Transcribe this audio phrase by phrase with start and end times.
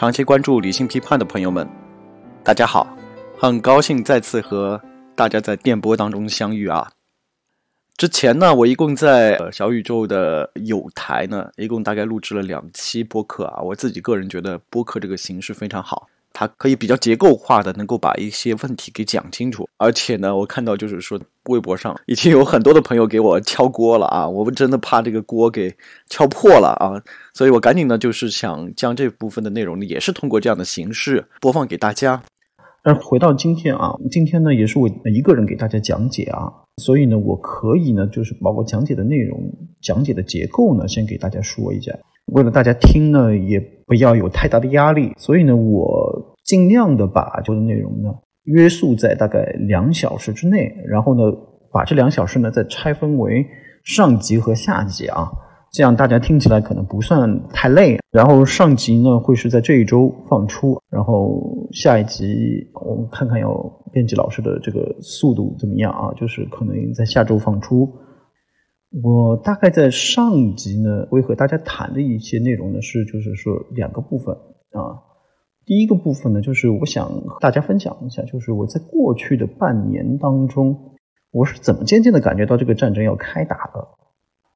[0.00, 1.68] 长期关注理性批判的朋友们，
[2.42, 2.86] 大家好，
[3.38, 4.80] 很高兴再次和
[5.14, 6.90] 大家在电波当中相遇啊。
[7.98, 13.60] 之前呢，我一共在小宇宙的有台呢，一共大概录制了两期播客啊。
[13.60, 16.08] 我自己个人觉得播客这个形式非常好。
[16.40, 19.68] 它可以比较结构化的，能够把一些问题给讲清楚。
[19.76, 24.26] 而且呢，我看到就是说，微博上已经有很多的朋友给我敲锅了啊！
[24.26, 25.76] 我们真的怕这个锅给
[26.08, 26.96] 敲破了啊！
[27.36, 32.22] 所以我赶紧呢，就是想将这部分的内容呢，也是通过这样的形式播放给大家。
[32.84, 39.38] 而回到今天啊，今天呢，也是我一个人给大家讲解啊，所以呢，我可以呢，就是把我讲解的内容、
[39.82, 41.92] 讲解的结构呢，先给大家说一下。
[42.32, 48.10] 为了大家听呢，也不要有太大的压力，所以呢，我尽量的把这个内容呢
[48.44, 51.22] 约束在大概两小时之内，然后呢，
[51.72, 53.46] 把这两小时呢再拆分为
[53.84, 55.30] 上集和下集啊，
[55.72, 57.98] 这样大家听起来可能不算太累。
[58.10, 63.52] 然后上集呢会是在这一周放出，然后下一集我们看看要
[63.92, 67.88] 编辑老师的这个速度怎么样啊，就是可能在下周放出。
[68.90, 74.98] 我大概在上集呢，会和大家谈的一些内容呢，是就是说两个部分啊。
[75.64, 80.76] 第一个部分呢，就是我想和大家分享一下，就是我在过去的半年当中，
[81.30, 83.86] 我是怎么渐渐的感觉到这个战争要开打的。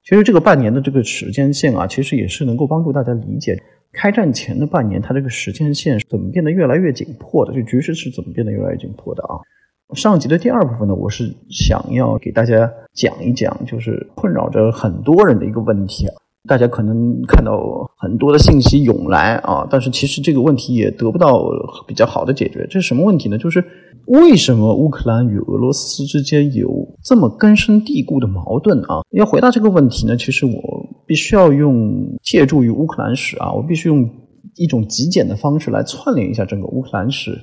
[0.02, 3.56] 其实这个半年的这个时间线啊，其实也是能够帮助大家理解
[3.92, 9.38] 开战前的半年，它这个时间线是怎么变得越来越紧迫的，这局势是怎么变得越来越紧迫的啊。
[9.94, 16.14] 上集的第二部分呢，我是想要给大家讲一讲，就是困扰着很多人的一个问题啊。
[16.46, 21.42] 大家可能看到很多的信息涌来啊，但是其实这个问题也得不到
[21.86, 22.66] 比较好的解决。
[22.68, 23.38] 这是什么问题呢？
[23.38, 23.64] 就是
[24.08, 29.00] 为什么乌克兰与俄罗斯之间有这么根深蒂固的矛盾啊？
[29.12, 34.06] 要回答这个问题呢，其实我必须要用借助于乌克兰史啊，我必须用
[34.56, 37.40] 一种极简的方式来串联一下整个乌克兰史。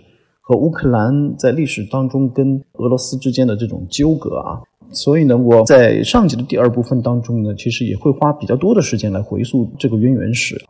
[0.51, 10.61] 和乌克兰在历史当中跟俄罗斯之间的这种纠葛啊，所以呢，我在上集的第二部分当中呢，其实也会花比较多的时间来回溯这个渊源史，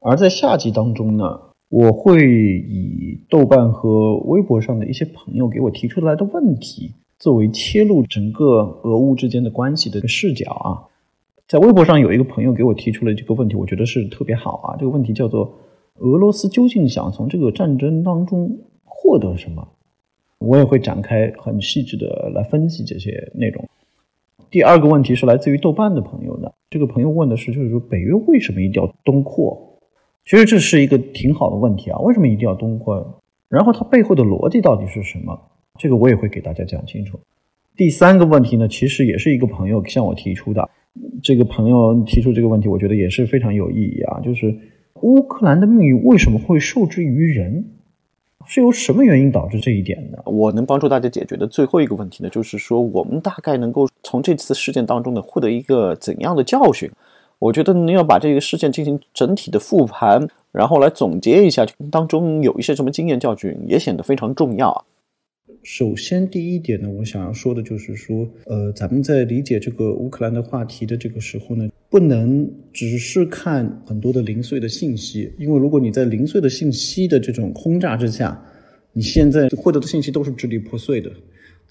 [0.00, 1.38] 而在下集当中呢，
[1.68, 6.90] 我会以豆瓣和微博上的一些朋友给我提出来的问题
[7.20, 10.90] 作为切入整个俄乌之间的关系的一个视角啊。
[11.46, 14.76] 在微博上有一个朋友给我提出了这个问题，我觉得是特别好啊。
[14.80, 15.54] 这个问题叫做：
[16.00, 18.58] 俄罗斯究竟想从这个战争当中？
[19.02, 19.68] 获得什么？
[20.38, 23.68] 我也会展开很细致的来分析这些内容。
[24.48, 29.80] 第二个问题是来自于豆瓣的朋友的，这个朋友问的是，就是说北约为什么一定要东扩？
[30.24, 33.20] 其实这是一个挺好的问题啊，为什么一定要东扩？
[33.48, 35.40] 然后它背后的逻辑到底是什么？
[35.78, 37.18] 这个我也会给大家讲清楚。
[37.76, 40.68] 第三个问题呢，其实也是一个朋友向我提出的，
[41.22, 44.54] 这个朋友提出这个问题，我觉得也是非常有意义啊，就是
[45.00, 47.64] 乌克兰的命运为什么会受制于人？
[48.46, 50.22] 是由什么原因导致这一点的？
[50.26, 56.90] 我能帮助大家解决的最后一个问题呢，就是说我们大概能够从这次事件当中呢获得一个怎样的教训？
[57.38, 64.84] 我觉得你要把这个事件进行整体的复盘，然后来总结一下当中有一些什么经验教训，也显得非常重要啊。
[65.64, 78.42] 首先，第一点呢，我想要说的就是说，呃，咱们在理解这个乌克兰的话题的这个时候呢，不能只是看很多的零碎的信息，因为如果你在零碎的信息的这种轰炸之下，
[78.94, 81.12] 你现在获得的信息都是支离破碎的，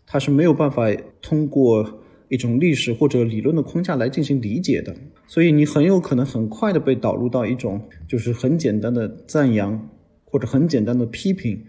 [0.06, 0.84] 它是没有办法
[1.24, 4.96] 通过一种历史或者理论的框架来进行理解的，
[5.26, 9.90] 所以你很有可能很快的被导入到一种就是很简单的赞扬
[10.24, 11.60] 或者很简单的批评。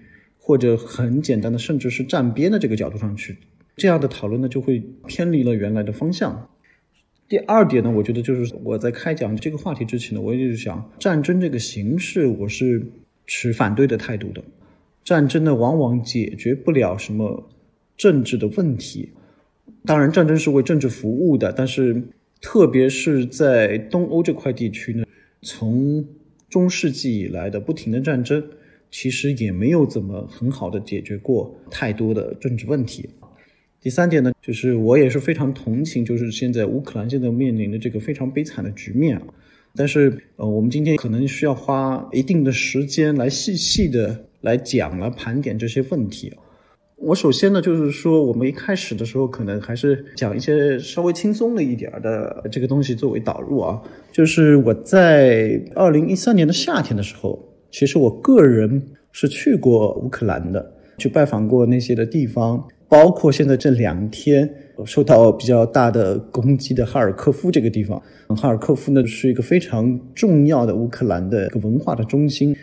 [0.45, 3.39] 或者很简单的，甚至是站边的这个角度上去，
[3.77, 6.49] 这样的讨论呢，就会偏离了原来的方向。
[7.33, 12.87] 第二点呢，我觉得就是我在开讲这个话题之前呢，我也是想，战争这个形式，我是
[13.27, 14.45] 持反对的态度的。
[15.03, 17.49] 战争呢，往往解决不了什么
[17.97, 19.09] 政治的问题。
[19.87, 22.03] 当然，战争是为政治服务的，但是
[22.43, 25.03] 特别是在东欧这块地区呢，
[25.41, 26.05] 从
[26.51, 28.45] 中世纪以来的不停的战争。
[28.91, 33.09] 其实也没有怎么很好的解决过太多的政治问题。
[33.83, 39.23] 第三点呢，就是我也是非常同情，就是现在乌克兰现在面临的这个非常悲惨的局面啊。
[39.75, 46.33] 但是呃，我们今天可能需要花一定的时间来细细的来讲来盘点这些问题。
[46.97, 53.83] 我首先呢，就是说我们一开始的时候可能还是讲一些稍微轻松的一点的这个东西作为导入啊。
[54.13, 57.49] 就是我在二零一三年的夏天的时候。
[57.75, 58.83] 其实我个人
[59.13, 62.63] 是去过乌克兰的，去拜访过那些的地方，
[62.93, 64.47] 包括现在这两天
[64.85, 67.99] 受到比较大的攻击的哈尔科夫这个地方。
[68.37, 72.55] 哈尔科夫呢是一个非常重要的乌克兰的一个文化的中心，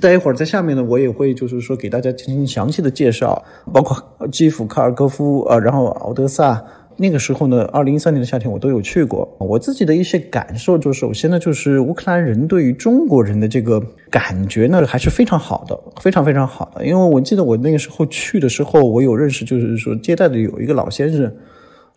[0.00, 6.64] 待会儿在下面呢，我也会就是说给大家进行详细的介绍，包括基辅、卡尔科夫啊，然后敖德萨。
[7.00, 9.36] 那个时候呢，二零一三年的夏天我都有去过。
[9.38, 13.80] 我自己的一些感受，就首先呢，就是乌克兰人对于中国人的这个
[14.10, 16.84] 感觉呢，还是非常好的，非常非常好的。
[16.84, 21.32] 因为我记得我那个时候去的时候，我有认识，就是说接待的有一个老先生，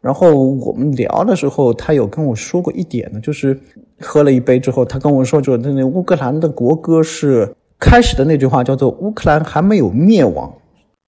[0.01, 3.59] 然后我们聊的时候，他有跟我说过一点呢，就是
[3.99, 10.53] 喝了一杯之后，他跟我说，就那乌克兰的国歌是开始的那句话叫做“乌克兰还没有灭亡”，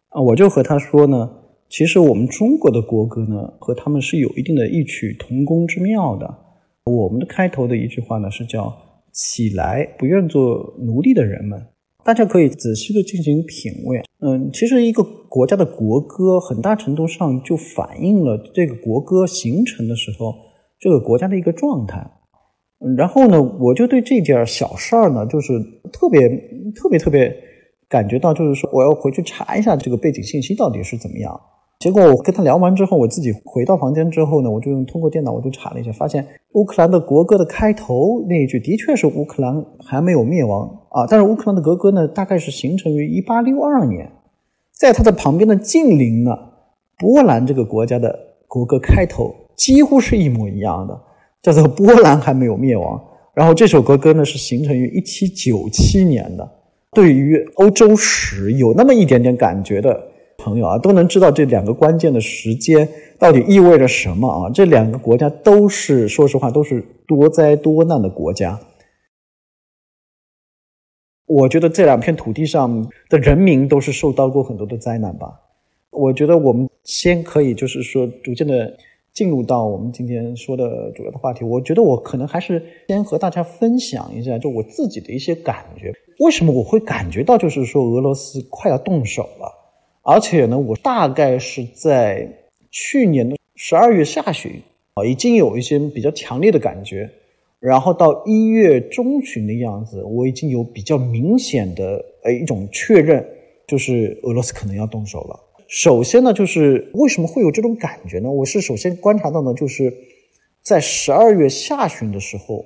[0.09, 1.29] 啊，我就和他说呢。
[1.73, 6.31] 其实我们中国的国歌呢，和他们是有一定的异曲同工之妙的。
[6.83, 8.71] 我们的开头的一句话呢，是叫
[9.11, 11.59] “起来，不愿做奴隶的人们”。
[12.05, 14.03] 大家可以仔细的进行品味。
[14.19, 20.31] 嗯，其实一个国家的国歌，很大程度上就反映了这个国歌形成的时候，
[20.79, 22.07] 这个国家的一个状态。
[22.95, 25.53] 然后呢，我就对这点小事儿呢，就是
[25.91, 26.29] 特别
[26.75, 27.35] 特别特别
[27.89, 31.41] 感觉到，就是说我要回去查一下这个背景信息到底是怎么样。
[31.83, 44.09] 结果我跟他聊完之后，我自己回到房间之后呢，我就用通过电脑我就查了一下，发现乌克兰的国歌的开头那一句的确是乌克兰还没有灭亡啊，但是乌克兰的国歌呢，大概是形成于一八六二年，
[44.71, 46.31] 在它的旁边的近邻呢，
[46.99, 50.97] 波兰这个国家的国歌开头几乎是一模一样的，
[51.41, 52.97] 叫做波兰还没有灭亡。
[53.35, 56.49] 然后这首国歌呢是形成于一七九七年的，
[56.93, 60.12] 对于欧洲史有那么一点点感觉的。
[60.43, 62.87] 朋友啊，都能知道这两个关键的时间
[63.17, 64.49] 到底意味着什么啊？
[64.49, 68.59] 这两个国家都是，说实话，都是多灾多难的国家。
[71.25, 75.39] 我觉得这两片土地上的人民都是受到过很多的灾难吧。
[75.89, 78.77] 我觉得我们先可以就是说，逐渐的
[79.13, 81.45] 进入到我们今天说的主要的话题。
[81.45, 85.93] 我觉得我可能还是先和大家分享一下，就我自己的一些感觉。
[86.19, 89.62] 为什么我会感觉到就是说俄罗斯快要动手了？
[90.05, 92.27] 而且呢，我大概是在
[92.69, 94.61] 去年的十二月下旬
[94.95, 97.09] 啊，已经有一些比较强烈的感觉。
[97.59, 103.25] 然后到一月中旬的样子，我已经有比较明显的呃一种确认，
[103.65, 105.39] 就是俄罗斯可能要动手了。
[105.69, 108.29] 首先呢，就是为什么会有这种感觉呢？
[108.29, 109.93] 我是首先观察到呢，就是
[110.61, 112.65] 在十二月下旬的时候，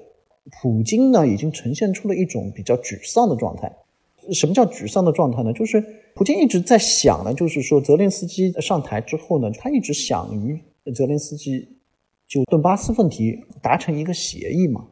[0.59, 3.71] 普京呢已经呈现出了一种比较沮丧的状态。
[4.33, 5.53] 什么叫沮丧的状态呢？
[5.53, 5.83] 就是
[6.15, 10.59] 普京一直在想呢，就是说泽连斯基上台之后呢，他一直想与
[10.93, 11.67] 泽连斯基
[12.27, 14.85] 就顿巴斯问题达成一个协议嘛。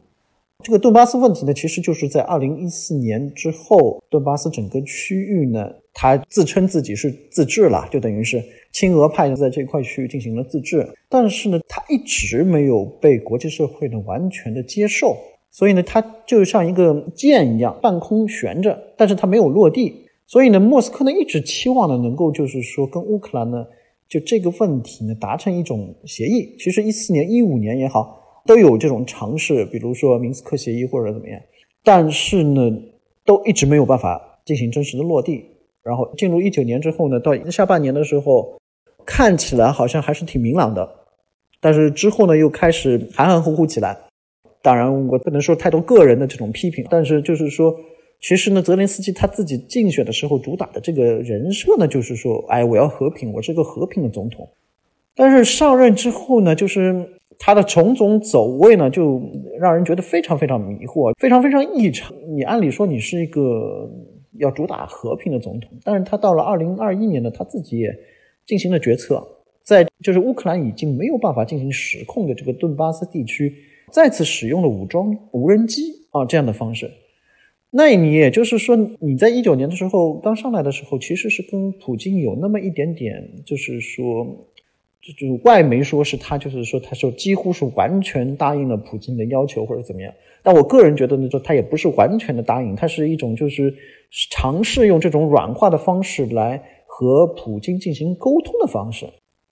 [0.64, 8.42] 这个顿巴斯问题呢，其实就是在二零一四年之后，顿巴斯整个区域呢，他自称自己是自治了，就等于是
[8.72, 15.16] 亲俄派在这块区域进行了自治，但是呢，他一直没有被国际社会呢完全的接受。
[15.57, 20.06] 所以呢，它就像一个箭一样半空悬着，但是它没有落地。
[20.28, 23.66] 所以呢，莫斯科呢一直期望呢能够就是说跟乌克兰呢
[24.10, 26.54] 就这个问题呢达成一种协议。
[26.60, 31.40] 其实一四年、一五年也好，都有这种尝试，比如说明斯克协议或者怎么样，
[31.86, 32.69] 但是呢
[33.24, 35.46] 都一直没有办法进行真实的落地。
[35.81, 38.60] 然后进入一九年之后呢，到下半年的时候，
[39.06, 40.90] 看起来好像还是挺明朗的，
[41.62, 43.98] 但是之后呢又开始含含糊糊起来。
[44.65, 47.72] 当然，我不能说太多个人的这种批评，但是就是说，
[48.19, 54.50] 其实呢，泽连斯基他自己竞选的时候主打的这个人设呢，就是说，哎，我要和平，我是个和平的总统。
[55.13, 57.07] 但是上任之后呢，就是
[57.38, 59.22] 他的种种走位呢，就
[59.60, 62.12] 让人觉得非常非常迷惑，非常非常异常。
[62.36, 63.88] 你按理说你是一个
[64.39, 67.95] 要主打和平的总统，但是他到了二零二一年呢，他自己也
[68.48, 69.24] 进行了决策，
[69.62, 73.53] 在就是乌克兰已经没有办法进行实控的这个顿巴斯地区。
[73.92, 76.92] 再次使用了武装无人机啊这样的方式，
[77.72, 84.25] 那你也就是说，你在一九年的时候刚上来的时候，其实是跟普京有那么一点点，就是说，
[85.01, 90.13] 就就外媒说是他就是说，他说几乎是完全答应了普京的要求或者怎么样。
[90.42, 93.74] 但我个人觉得呢，说他也不是完全的答应，他是一种就是
[94.32, 99.06] 尝试用这种软化的方式来和普京进行沟通的方式。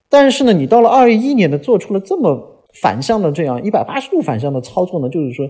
[0.10, 2.52] 但是呢，你到了二一年呢，做出了这么。
[2.82, 5.50] 反向的这样一百八十度反向的操作呢，就是说，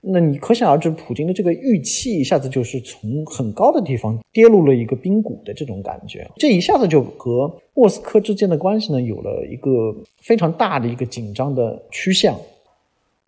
[0.00, 12.34] 那你可想而知，普京的这个预期一下子就是从很高的地方跌入了一个冰谷的这种感觉，这一下子就和莫斯科之间的关系呢有了一个非常大的一个紧张的趋向。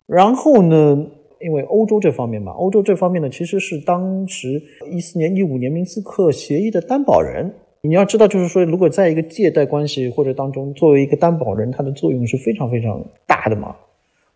[0.05, 1.05] 然后呢，
[1.39, 4.61] 因为欧洲这方面嘛，欧洲这方面呢其实是当时
[4.91, 7.53] 一四年、一五年明斯克协议的担保人。
[7.87, 13.75] 你要知道，就是说，如果在一个借贷关系或者当中，作为一个担保人，它的作用是非常非常大的嘛。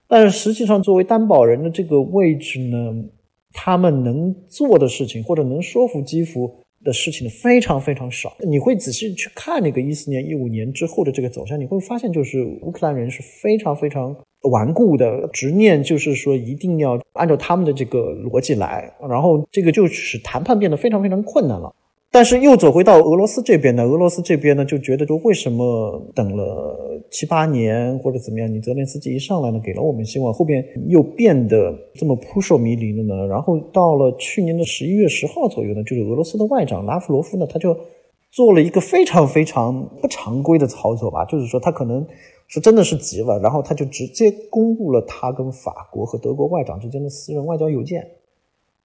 [0.08, 3.04] 但是实际上，作为担保人的这个位置呢，
[3.54, 6.52] 他们能做的事情或者能说服基辅
[6.84, 8.36] 的事情非常非常少。
[8.48, 14.16] 你会仔细去看那个一四年、一五年之后的这个走向，你会发现，就是乌克兰人是非常非常
[14.52, 21.74] 顽固的执念，就是说一定要按照他们的这个逻辑来，然后这个就使谈判变得非常非常困难了。
[22.12, 23.84] 但是又走回到俄罗斯这边呢？
[23.84, 33.28] 俄罗斯这边呢就觉得说，为什么等了七八年或者怎么样，你泽连斯基一上来呢，给了我们希望，后边又变得这么扑朔迷离了呢？
[33.28, 37.78] 然后到了去年的十一月十号左右呢，就是俄罗斯的外长拉夫罗夫呢，他就
[38.32, 42.04] 做了一个非常非常不常规的操作吧，就是说他可能
[42.48, 48.04] 是真的是急了，然后他就直接公布了他跟法国和德国外长之间的私人外交邮件。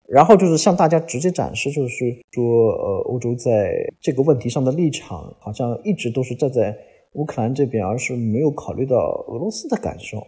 [0.06, 6.76] 然后就是向大家直接展示，就是说，呃，欧洲在这个问题上的立场好像一直都是站在
[7.12, 10.26] 乌克兰这边，而是没有考虑到俄罗斯的感受。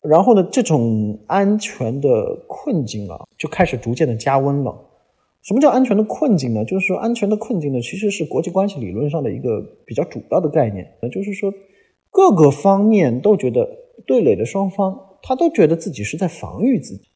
[0.00, 4.84] 然后呢，这种安全的困境啊，就开始逐渐的加温了。
[5.42, 6.64] 什么叫安全的困境呢？
[6.64, 10.86] 就是说，安全的困境呢，其实是国际关系理论上的一个比较主要的概念。
[11.02, 11.52] 那就是说，
[12.10, 13.68] 各个方面都觉得
[14.06, 17.07] 对垒的双方，他都觉得自己是在防御自己。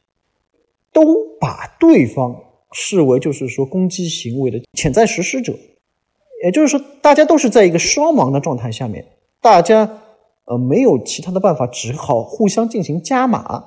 [0.92, 1.04] 都
[1.40, 2.36] 把对方
[2.72, 5.54] 视为就是说攻击行为的潜在实施者，
[6.44, 9.04] 也就是说，大家都是在一个双盲的状态下面，
[9.40, 9.88] 大家
[10.46, 13.64] 呃没有其他的办法，只好互相进行加码。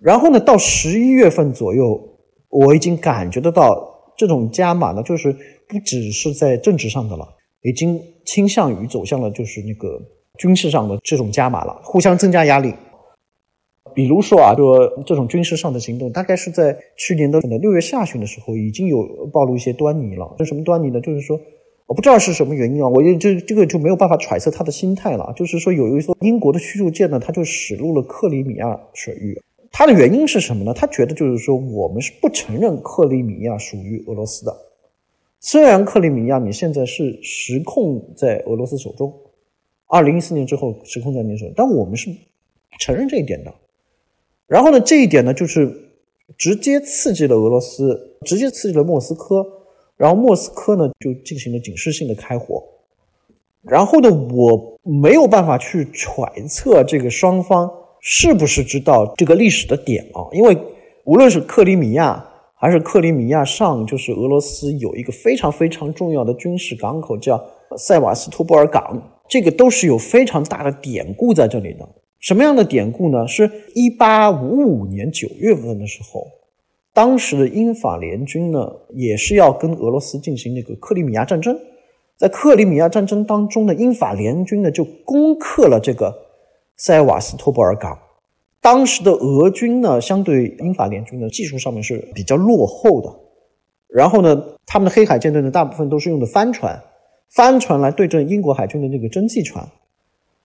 [0.00, 2.00] 然后呢，到十一月份左右，
[2.48, 5.32] 我已经感觉得到这种加码呢，就是
[5.68, 7.26] 不只是在政治上的了，
[7.62, 10.00] 已经倾向于走向了就是那个
[10.38, 12.74] 军事上的这种加码了，互相增加压力。
[13.94, 20.34] 比如说啊，说这种军事上的行动，大概是在去年的六月下旬的时候，已经有暴露一些端倪了。
[20.38, 21.00] 这什么端倪呢？
[21.00, 21.40] 就是说，
[21.86, 25.32] 我不知道是什么原因啊，我这这个就没有办法揣测他的心态了。
[25.36, 29.40] 就是说，有一艘英国的驱逐舰呢，他就驶入了克里米亚水域。
[29.70, 30.74] 他的原因是什么呢？
[30.74, 34.54] 他觉得就是说，我们是不承认克里米亚属于俄罗斯的。
[35.40, 39.12] 虽然克里米亚你现在是实控在俄罗斯手中，
[39.86, 42.10] 二零一四年之后实控在你手中，但我们是
[42.78, 43.52] 承认这一点的。
[44.52, 45.66] 然后呢，这一点呢，就是
[46.36, 49.42] 直接刺激了俄罗斯，直接刺激了莫斯科，
[49.96, 52.62] 然后莫斯科呢就进行了警示性的开火。
[53.62, 57.70] 然后呢，我没有办法去揣测这个双方
[58.02, 60.54] 是不是知道这个历史的点啊，因为
[61.04, 62.22] 无论是克里米亚
[62.54, 67.42] 还是克里米亚上，就是俄罗斯有一个非常非常重要的军事港口叫
[67.78, 71.88] 塞瓦斯托波尔港，这个都是有非常大的典故在这里的。
[72.22, 73.26] 什么样的典故呢？
[73.26, 76.24] 是一八五五年九月份的时候，
[76.94, 81.58] 当时的英法联军呢，也是要跟俄罗斯进行那个克里米亚战争。
[82.16, 86.16] 在克里米亚战争当中呢，英法联军呢就攻克了这个
[86.76, 87.98] 塞瓦斯托波尔港。
[88.60, 93.12] 当时的俄军呢，相对英法联军的技术上面是比较落后的。
[93.88, 96.80] 然后呢，他们的黑海舰队呢，大部分都是用的帆船，
[97.30, 99.68] 帆船来对阵英国海军的那个蒸汽船，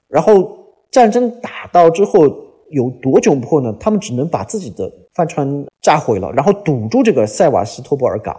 [0.08, 0.66] 然后。
[0.92, 2.22] 战争打到之后
[2.70, 3.76] 有多窘迫呢？
[3.80, 8.36] 他们只能把自己的帆船炸毁了，然后堵住这个塞瓦斯托波尔港。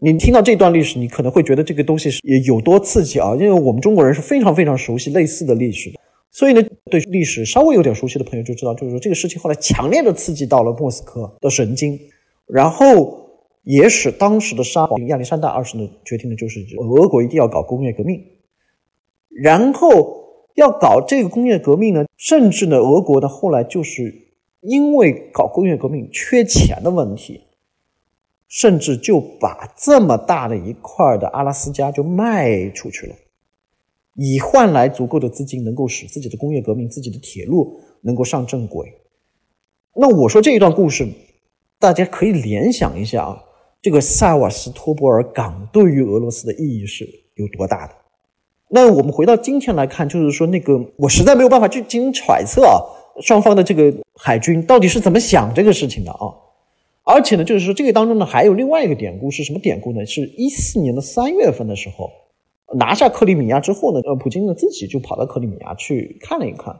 [0.00, 3.34] 你听到这段历史，你可能会觉得这个东西是也有多刺激啊！
[3.34, 5.98] 因为我们中国人是非常非常熟悉类似的历史的，
[6.30, 11.98] 所以呢，对历史稍微有点熟悉的朋友就知道，就是说这个事情后来强烈的刺激到了莫斯科的神经，
[12.46, 13.28] 然后
[13.64, 18.22] 也使当时的沙皇亚历山大二世呢决定的就是俄国一定要搞工业革命，
[19.30, 20.27] 然后。
[20.58, 24.12] 要搞这个工业革命呢，甚至呢，俄国呢后来就是
[24.60, 27.40] 因为搞工业革命缺钱的问题，
[28.48, 33.14] 甚至就把这么大的一块的阿拉斯加就卖出去了，
[34.16, 38.92] 以换来足够的资金，能够使自己的工业革命、自己的铁路能够上正轨。
[39.94, 41.08] 那我说这一段故事，
[41.78, 43.44] 大家可以联想一下啊，
[43.80, 47.94] 这个萨瓦斯托波尔港对于俄罗斯的意义是有多大的？
[48.70, 52.76] 那我们回到今天来看，就是说那个我实在没有办法去进行揣测啊，
[53.22, 56.28] 双方的这个海军到底是怎么想这个事情的啊？
[57.04, 60.04] 而且呢，就是说这个当中呢还有另外一个典故是什么典故呢？
[60.04, 62.10] 是一四年的三月份的时候，
[62.74, 66.78] 拿下克里米亚之后呢，呃，普京呢自己就跑到克里米亚去看了一看，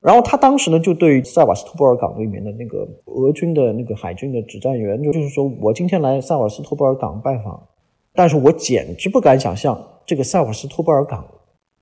[0.00, 7.68] 然后他当时呢就对塞瓦斯托波尔港里面的那个俄军的那个海军的指战员，就是说我今天来塞瓦斯托波尔港拜访。
[8.14, 11.26] 但是我简直不敢想象，这个塞瓦斯托波尔港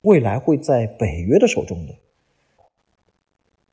[0.03, 1.95] 未来会在北约的手中的。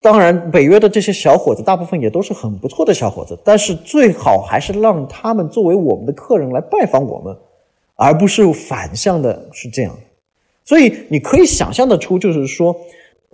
[0.02, 7.36] 当然，北约的这些小伙子大部分也都是很不错的小伙子，但是最好还是让他们作为我们的客人来拜访我们，
[7.96, 9.98] 而不是反向的是这样。
[10.64, 12.76] 所以你可以想象得出，就是说，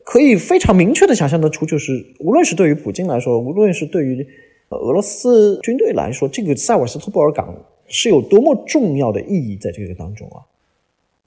[0.05, 4.25] 可以非常明确的想象得出，就是无论是对于普京来说，无论是对于
[4.69, 7.53] 俄罗斯军队来说，这个塞瓦斯托波尔港
[7.91, 10.41] 是有多么重要的意义在这个当中啊。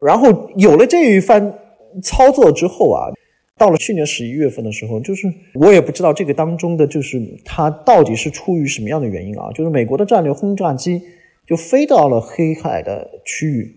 [0.00, 1.56] 然后有了这一番
[2.02, 3.12] 操作之后啊，
[3.56, 11.00] 到了去年十一月份的时候，就是我也不知道这个当中的就是它到底是出于什么样的原因啊，就是美国的战略轰炸机
[11.46, 13.76] 就飞到了黑海的区域。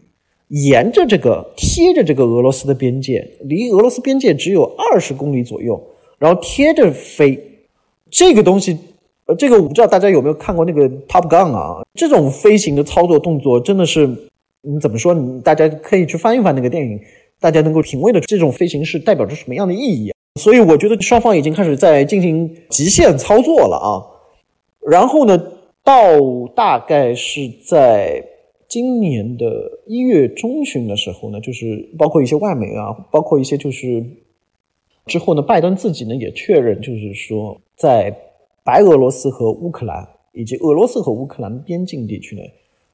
[0.50, 5.77] 沿着这个贴着这个俄罗斯的边界，离俄罗斯边界只有二十公里左右，
[6.17, 7.38] 然后贴着飞，
[8.10, 8.77] 这个东西，
[9.28, 11.84] 呃，这个我不知道大家有没有看过那个 Top Gun 啊？
[11.94, 14.08] 这种飞行的操作动作真的是，
[14.62, 15.14] 你怎么说？
[15.14, 17.00] 你大家可以去翻一翻那个电影，
[17.40, 20.12] 大家能够品味的这种飞行是代表着什么样的意义？
[20.40, 23.90] 所以我觉得双方已经开始在进行极限操作了啊。
[24.90, 25.38] 然后呢，
[25.84, 25.96] 到
[26.56, 28.24] 大概是在。
[28.70, 29.46] 今年的
[29.86, 34.04] 一月中旬的时候呢，就是包括一些外媒啊，包括一些就是
[35.06, 38.14] 之后呢，拜登自己呢也确认，就是说在
[38.68, 42.42] 白俄罗斯和乌克兰以及俄罗斯和乌克兰边境地区呢，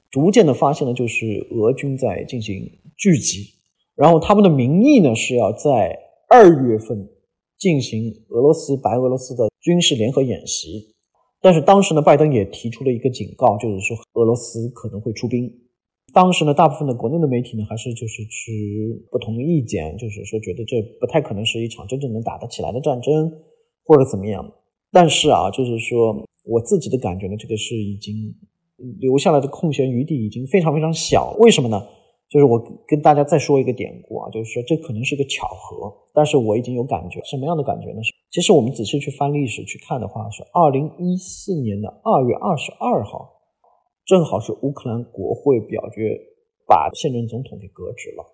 [0.08, 2.62] 逐渐的发现了就是俄军在进行
[2.96, 3.48] 聚集，
[3.96, 5.98] 然后他们的名义呢是要在
[6.30, 7.08] 二月份
[7.58, 10.94] 进行俄罗斯白俄罗斯的军事联合演习，
[11.40, 15.52] 但是当时呢，拜登也提出了一个警告，就是说俄罗斯可能会出兵。
[16.12, 18.52] 当时呢，大部分的国内的媒体呢，还是就是持
[19.10, 23.32] 不同意见，就是说觉得这不太可能是一场真正能打得起来的战争，
[23.84, 24.52] 或者怎么样。
[24.94, 28.14] 但是啊，就是说我自己的感觉呢，这个是已经
[29.00, 31.34] 留下来的空闲余地已经非常非常小。
[31.40, 31.82] 为什么呢？
[32.30, 38.00] 就是我跟大家再说一个典故啊，就是说这可能是个巧合，但是我已经有感觉，什么样的感觉呢？
[38.30, 43.32] 其实我们仔细去翻历史去看的话，是二零一四年的二月二十二号。
[44.06, 46.14] 正好是乌克兰国会表决
[46.66, 48.24] 把现任总统给革职了，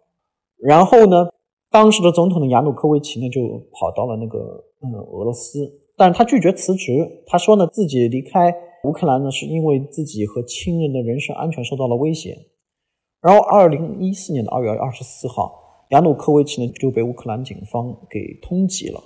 [0.58, 1.30] 然后呢，
[1.70, 3.40] 当时的总统的亚努科维奇呢就
[3.72, 12.38] 跑到了那个嗯俄罗斯，但是他拒绝辞职，他说呢自己离开乌克兰呢是因为自己和亲人的人身安全受到了威胁。
[13.20, 19.04] 然后，二零一四年的二月二十四号，亚努科维奇呢就被乌克兰警方给通缉了，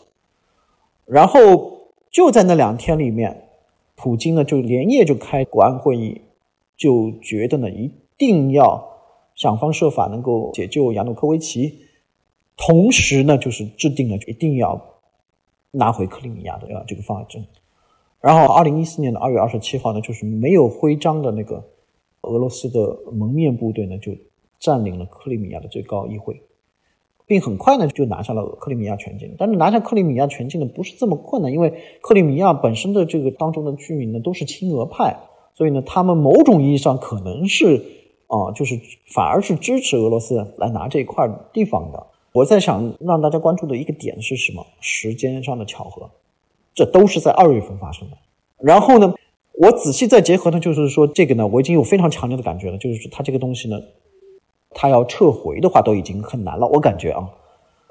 [1.04, 3.48] 然后就在那两天里面，
[3.96, 6.20] 普京呢就连夜就开国安会议。
[6.76, 8.84] 就觉得呢，一定要
[9.34, 11.74] 想方设法能够解救亚努科维奇，
[12.56, 14.93] 同时呢，就是制定了一定要
[15.74, 17.44] 拿回克里米亚的这个方针。
[18.20, 21.62] 然后，二零一四年的二月二十七号呢，就是没有徽章的那个
[22.22, 24.12] 俄罗斯的蒙面部队呢，就
[24.58, 26.40] 占领了克里米亚的最高议会，
[27.26, 29.34] 并很快呢就拿下了克里米亚全境。
[29.36, 35.18] 但是拿下克里米亚全境呢，不是这么困难，因为克里米亚本身的这个当中的居民呢，都是亲俄派。
[35.52, 37.84] 所以呢，他们某种意义上可能是
[38.26, 42.06] 啊，就是反而是支持俄罗斯来拿这一块地方的。
[42.34, 44.66] 我在想让大家关注的一个点是什么？
[44.80, 46.10] 时间上的巧合，
[46.74, 48.16] 这都是在二月份发生的。
[48.58, 49.14] 然后呢，
[49.52, 53.80] 我仔细再结合呢，就是说这个呢，我已经有非常强烈的感觉了，就是它这个东西呢，
[54.70, 56.66] 它要撤回的话都已经很难了。
[56.66, 57.30] 我感觉啊，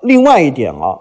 [0.01, 0.99] 另外一点啊。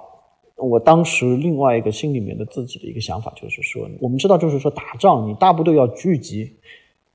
[0.55, 6.55] 我当时另外一个心里面的自己的一个想法就是说，我们知道，就是说打仗，你大部队要聚集，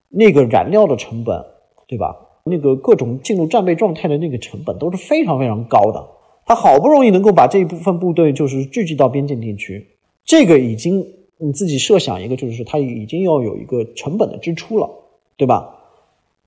[0.09, 1.45] 那个燃料的成本，
[1.87, 2.13] 对吧？
[2.43, 6.05] 那个各种进入战备状态的那个成本都是非常非常高的。
[6.47, 9.87] 他好不容易能够把这一部分部队就是聚集到边境地区，
[10.25, 11.05] 这个已经
[11.37, 14.89] 你自己设想一个，就是他已经要有一个成本的支出了，
[15.35, 15.75] 对吧？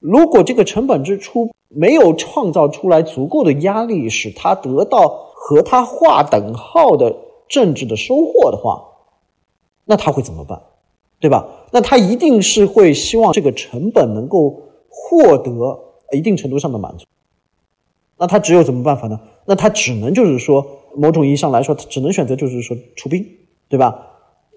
[0.01, 5.29] 如果这个成本支出没有创造出来足够的压力，使他得到。
[5.43, 7.17] 和他划等号的
[7.49, 8.85] 政治的收获的话，
[9.87, 10.61] 那他会怎么办？
[11.19, 11.49] 对吧？
[11.73, 14.61] 那他一定是会希望这个成本能够
[14.91, 15.81] 获得
[16.13, 17.07] 一定程度上的满足。
[18.19, 19.19] 那他只有什么办法呢？
[19.47, 20.65] 那他只能就是说，
[20.97, 23.27] 某种意义上来说，他只能选择就是说出兵，
[23.69, 24.07] 对吧？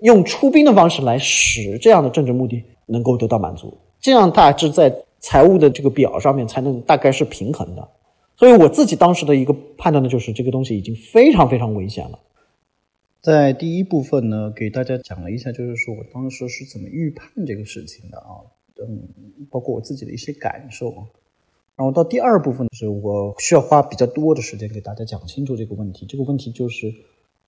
[0.01, 7.87] 用出兵的方式来使这样的政治目的能够得到满足，这样大致在财务的这个表上面才能大概是平衡的。
[8.35, 12.19] 所以我自己当时的一个判断呢，就是这个东西已经非常非常危险了。
[13.21, 18.43] 在第一部分呢，给大家讲了一下，就是说我当时是怎么预判这个事情的啊，
[18.85, 19.07] 嗯，
[19.49, 20.93] 包括我自己的一些感受。
[21.75, 26.05] 然后到第二部分的时候，我需要花比较多的时间给大家讲清楚这个问题。
[26.05, 26.93] 这个问题就是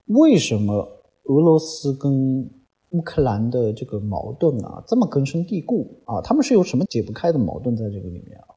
[0.07, 0.87] 为什么
[1.25, 2.49] 俄罗斯跟
[2.89, 6.21] 乌克兰的这个矛盾啊这么根深蒂固啊？
[6.21, 8.47] 他们是有什么解不开的矛盾在这个里面啊？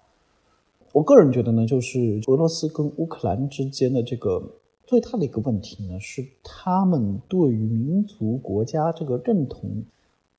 [0.93, 4.43] 我个人觉得呢，就是俄罗斯跟乌克兰之间的这个
[4.87, 9.85] 最大的一个问题呢，是他们对于民族国家这个认同、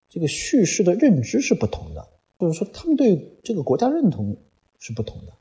[0.09, 2.07] 这个叙事的认知是不同的，
[2.39, 4.35] 就是说他们对这个国家认同
[4.79, 5.33] 是不同的。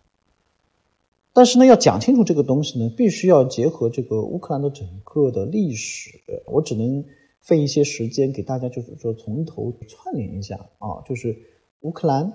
[1.32, 6.20] 但是呢，要讲清楚这个东西呢，必须要结合这个乌克兰的整个的历史。
[6.46, 7.04] 我只能
[7.40, 11.38] 费一些时间给大家，就是说从头串联一下啊，就是
[11.80, 12.32] 乌克兰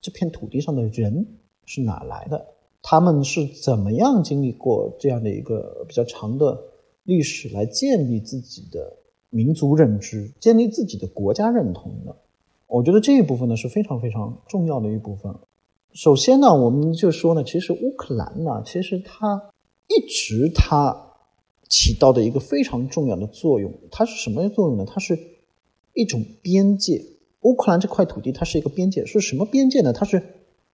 [0.00, 2.48] 这片土地上的人是哪来的？
[2.82, 6.64] 他们是怎么样经历过这样的一个比较长的
[7.04, 8.96] 历史来建立自己的
[9.30, 12.16] 民族认知、建立自己的国家认同的？
[12.66, 15.34] 我觉得这一部分呢是非常非常重要的一部分。
[15.96, 19.42] 首先呢，我们就说呢，其实乌克兰呢，其实它
[19.88, 20.94] 一直它
[21.70, 24.84] 起到的一个非常重要的作用，它是什么作用呢？
[24.86, 25.18] 它是
[25.94, 27.02] 一种边界。
[27.40, 29.90] 乌克兰这块土地它是一个边界，是什么边界呢？
[29.90, 30.22] 它是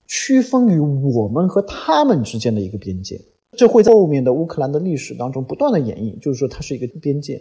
[0.08, 3.22] 区分于我们和他们之间的一个边界。
[3.52, 7.40] 这会在后面的乌克兰的历史当中不断的演绎，就是说它是一个边界。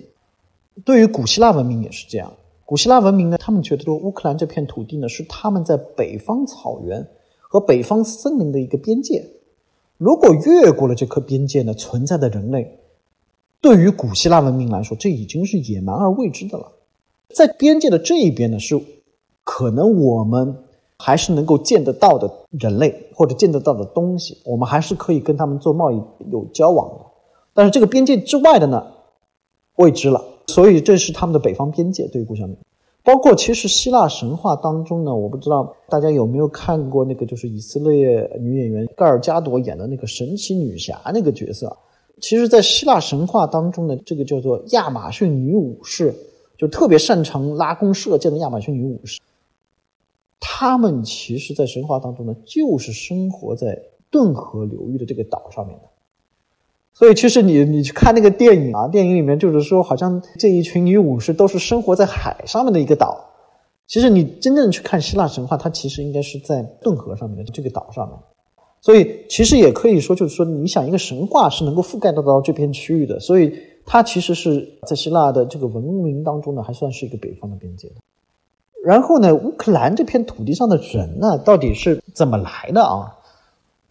[0.84, 2.30] 对于古希腊文明也是这样，
[2.66, 7.08] 古希腊文明呢，他们觉得说乌克兰这片土地呢是他们在北方草原。
[7.50, 9.26] 和北方森林的一个边界，
[9.98, 12.78] 如果越过了这颗边界呢，存在的人类，
[13.60, 16.70] 对于古希腊文明来说，这已经是野蛮而未知的了。
[17.34, 18.80] 在边界的这一边呢，是
[19.42, 20.58] 可能我们
[20.96, 27.04] 还是能够见得到的人类或者见得到的东西，我们还是可以跟他们做贸易有交往的。
[27.52, 28.86] 但是这个边界之外的呢，
[29.74, 30.24] 未知了。
[30.46, 32.48] 所以这是他们的北方边界，对于古希腊。
[33.10, 41.76] 包括其实希腊神话当中呢，我不知道大家有没有看过那个，就是以色列女演员盖尔加朵演的那个神奇女侠那个角色。
[42.20, 46.14] 其实，在希腊神话当中呢，这个叫做亚马逊女武士，
[46.56, 49.20] 就特别擅长拉弓射箭的亚马逊女武士。
[50.38, 53.76] 他们其实，在神话当中呢，就是生活在
[54.08, 55.89] 顿河流域的这个岛上面的。
[57.00, 63.24] 所以，其实你你去看那个电影啊，电影里面就是说，好像这一群女武士都是生活在海上面的一个岛。
[63.86, 68.18] 其实你真正去看希腊神话，它其实应该是在顿河上面的这个岛上面。
[68.82, 77.90] 所以，其实也可以说，就是说，你想一个神话是能够覆盖得到这片区域的，所以它其实是在希腊的这个文明当中呢，还算是一个北方的边界。
[78.84, 83.16] 然后呢，乌克兰这片土地上的人呢，到底是怎么来的啊？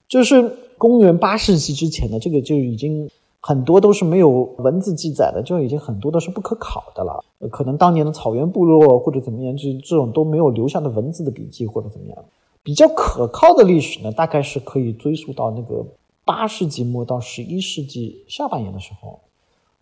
[0.08, 0.58] 就是。
[0.80, 3.08] 公元八世纪之前呢，这个就已经
[3.40, 7.24] 很多都是没有文字记载的，就已经很多都是不可考的了。
[7.52, 12.18] 可能当年的草原部落或者怎么样，这这种都没有留下的文字的笔记或者怎么样。
[12.64, 15.86] 比较可靠的历史呢，大概是可以追溯到那个
[16.26, 19.20] 八世纪末到十一世纪下半年的时候。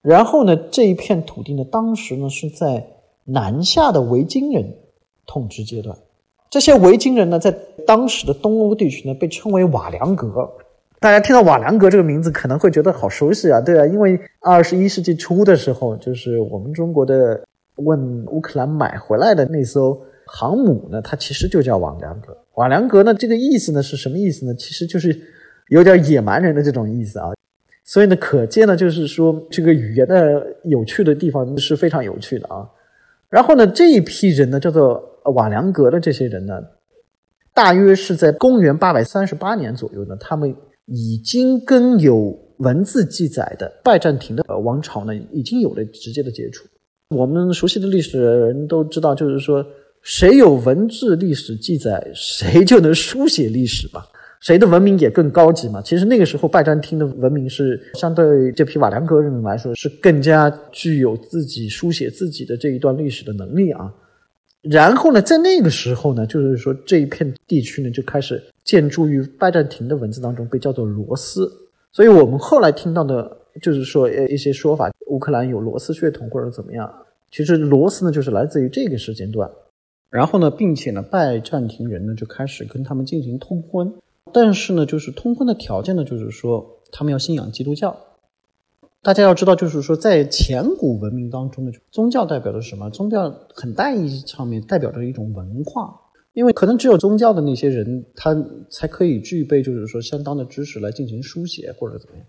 [0.02, 2.88] 然后呢，这一片土地呢，当时呢是在
[3.26, 4.78] 南下的维京人
[5.26, 5.98] 统治阶段。
[6.50, 7.52] 这些维京人呢，在
[7.86, 10.50] 当时的东欧地区呢，被称为瓦良格。
[11.00, 17.40] 大家听到瓦良格这个名字可能会觉得好熟悉啊，对啊，因为二十一世纪初的时候，就是我们中国的
[17.76, 22.36] 问乌克兰买回来的那艘航母呢，它其实就叫瓦良格。
[22.56, 24.56] 瓦良格呢，这个意思呢是什么意思呢？
[24.56, 25.16] 其实就是
[25.70, 27.30] 有点野蛮人的这种意思啊。
[27.84, 32.68] 所以呢，可见呢，就是说这个语言的有趣的地方是非常有趣的啊。
[33.30, 36.60] 然后呢，这一批人呢，叫做瓦良格的这些人呢，
[37.54, 40.56] 大约是在公元八百三十八年左右呢，他们。
[40.88, 46.66] 已经跟有文字记载的拜占庭的王朝呢，已经有了直接的接触。
[47.10, 49.66] 我们熟悉的历史人都知道，就是说，
[50.02, 54.02] 谁有文字历史记载，谁就能书写历史嘛，
[54.42, 55.82] 谁的文明也更高级嘛。
[55.82, 63.94] 其实那个时候，拜占庭的文明是相对这批瓦良格人来说，是更加具有自己书写自己的这一段历史的能力啊。
[64.64, 71.50] 然后呢，在那个时候呢，就是说这一片地区呢就开始建筑于拜占庭的文字当中，被叫做罗斯。
[71.92, 76.92] 所以我们后来听到的，就是说呃一些说法，乌克兰有罗斯血统或者怎么样。
[77.32, 79.50] 其实罗斯呢，就是来自于这个时间段。
[80.10, 83.94] 然后呢，并且呢，拜占庭人呢就开始跟他们进行通婚。
[84.34, 87.96] 但是呢，就是通婚的条件呢，就是说他们要信仰基督教。
[89.08, 92.90] 大家要知道，就是说，在前古文明当中呢，宗教代表的是什么？
[92.90, 95.98] 宗教很大意义上面代表着一种文化，
[96.34, 98.36] 因为可能只有宗教的那些人，他
[98.70, 102.26] 才可以具备，就是说相当的知识来进行书写或者怎么样。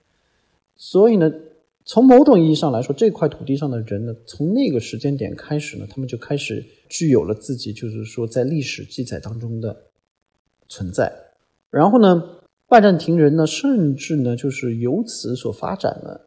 [0.77, 1.29] 所以呢，
[1.85, 9.77] 从某种意义上来说，这块土地上的人呢，从那个时间点开始呢，他们就开始具有了自己，就是说在历史记载当中的
[10.69, 11.13] 存在。
[11.73, 12.23] 然后呢，
[12.69, 16.27] 拜占庭人呢，甚至呢，就是由此所发展了。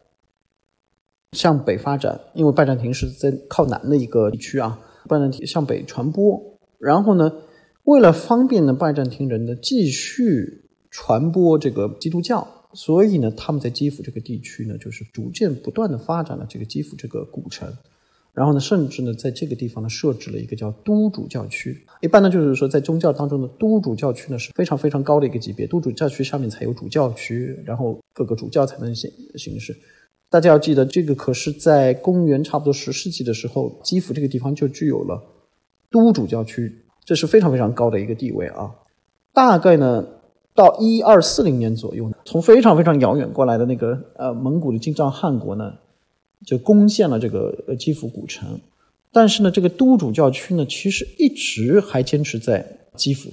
[1.31, 6.41] 向北发展，因为拜占庭是在靠南的一个地区啊，拜占庭向北传播。
[6.77, 7.31] 然后呢，
[7.85, 17.71] 为了方便呢拜占庭人呢继续传播这个基督教，所以呢他们在基辅这个地区呢就是逐渐不断的发展了这个基辅这个古城。
[18.33, 21.85] 然后呢，甚至呢在这个地方呢设置了一个叫都主教区。
[22.01, 29.73] 一般呢就是说在宗教当中的都主教区呢是非常非常高的一个级别，都主教区上面才有主教区，然后各个主教才能形形式。
[30.31, 35.21] 大家要记得，这个可是在公元差不多十世纪的时候，基辅这个地方就具有了
[35.91, 38.71] 都主教区，这是非常非常高的一个地位啊。
[39.33, 40.07] 大概呢，
[40.55, 45.73] 到一二四零年左右，从非常非常遥远过来的那个呃蒙古的金帐汗国呢，
[46.45, 48.57] 就攻陷了这个基辅古城。
[49.11, 52.65] 但是呢，这个都主教区呢，其实一直还坚持在
[52.95, 53.29] 基辅。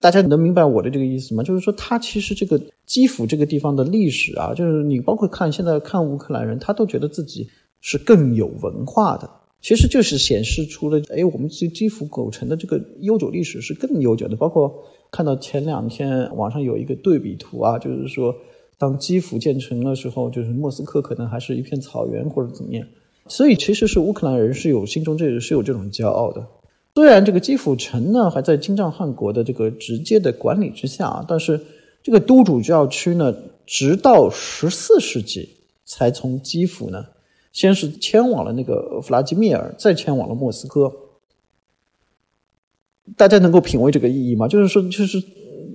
[0.00, 1.42] 大家能明白我的这个意思吗？
[1.42, 7.48] 就是说，它其实这个基辅这个地方的历史啊，就是你包括看现在看乌克兰人，他都觉得自己
[7.82, 9.28] 是更有文化的，
[9.60, 14.36] 其实就是显示出了，哎，我们这基辅古城的这个悠久历史是更悠久的。
[14.36, 18.34] 包括看到前两天网上有一个对比图啊，就是说，
[18.78, 22.86] 当基辅建成的时候，就是莫斯科可能还是一片草原或者怎么样。
[23.28, 26.46] 所以，其实是乌克兰人是有心中这是有这种骄傲的。
[26.94, 31.60] 虽然这个基辅城呢还在金帐汗国的这个直接的管理之下啊，但是
[32.02, 35.48] 这个都主教区呢，直到十四世纪
[35.84, 37.06] 才从基辅呢，
[37.52, 40.92] 先是迁往了那个弗拉基米尔，再迁往了莫斯科。
[43.16, 44.46] 大家能够品味这个意义吗？
[44.48, 45.22] 就是说，就是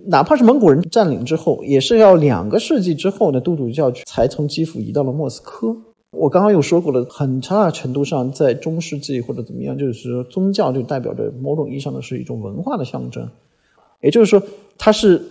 [0.08, 5.76] 哪怕是蒙古人占领之后，也是要两个世纪之后呢，都主教区才从基辅移到了莫斯科。
[6.18, 13.30] 我刚刚又说过了，很大程度上，在中世纪或者怎么样，就是说宗教就代表着某种意义上的是一种文化的象征，
[14.02, 14.42] 也就是说，
[14.78, 15.22] 它是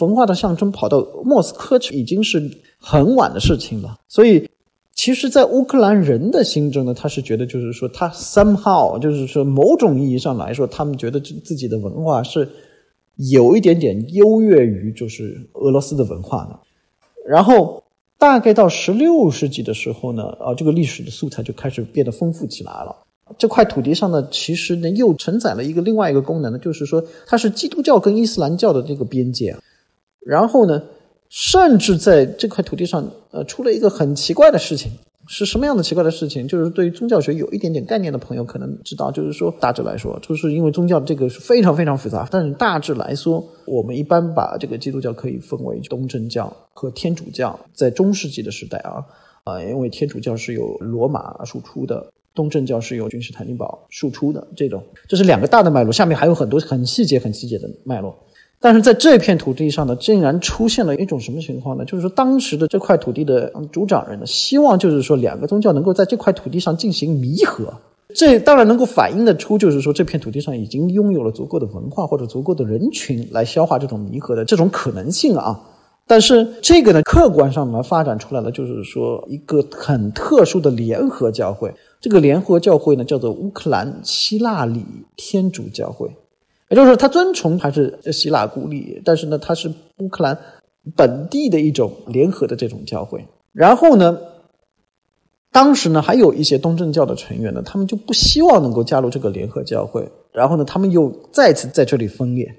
[0.00, 3.98] 文化的象征跑到莫斯科去，已经是很晚的事情了。
[4.08, 4.48] 所以，
[4.94, 12.48] 其实，在乌克兰人的心中呢，他是觉得，就是说，他 somehow，就是说，某种意义上来说，他们觉得自自己的文化是
[13.16, 16.60] 有一点点优越于就是俄罗斯的文化的，
[17.26, 17.82] 然后。
[18.20, 22.94] 大概到十六世纪的时候呢，啊，这个历史的素材就开始变得丰富起来了。
[23.38, 29.56] 这块土地上呢，其实呢又承载了一个另外一个功能呢，就是说它是基督教跟伊斯兰教的这个边界。
[30.20, 30.82] 然后呢，
[31.30, 34.92] 甚至在这块土地上，呃，出了一个很奇怪的事情。
[35.32, 36.48] 是什么样的奇怪的事情？
[36.48, 47.56] 就是对于宗教学有一点点概念的朋友可能知道，就是说大致来说，就是因为宗教这个是非常非常复杂，但是大致来说，我们一般把这个基督教可以分为东正教和天主教。
[47.72, 49.06] 在中世纪的时代啊，
[49.44, 58.18] 啊，因为天主教是由罗马输出的，东正教是由君士坦丁堡输出的，这种这是两个大的脉络，下面还有很多很细节、很细节的脉络。
[58.62, 61.84] 但是在这片土地上呢，竟然出现了一种什么情况呢？
[61.86, 67.72] 就是说，当时的这块土地的主掌人呢，希望就是说，两个宗教能够在这块土地上进行弥合。
[68.14, 75.58] 这当然能够反映得出，就是说，这片土地上已经拥有了足够的文化或者足够的人群来消化这种弥合的这种可能性啊。
[76.06, 81.72] 但是这个呢，客观上呢，发展出来了，就是说一个很特殊的联合教会。
[82.00, 84.84] 这个联合教会呢，叫做乌克兰希腊里
[85.16, 86.10] 天主教会。
[86.70, 90.38] 也就是说，他遵从还是希腊孤立，但是呢，他是乌克兰
[90.96, 93.26] 本地的一种联合的这种教会。
[93.52, 94.16] 然后呢，
[95.50, 100.08] 当时呢，还有一些东正教的成员呢，他们就不希望能够加入这个联合教会。
[100.32, 102.54] 然后呢，他们又再次在这里分裂。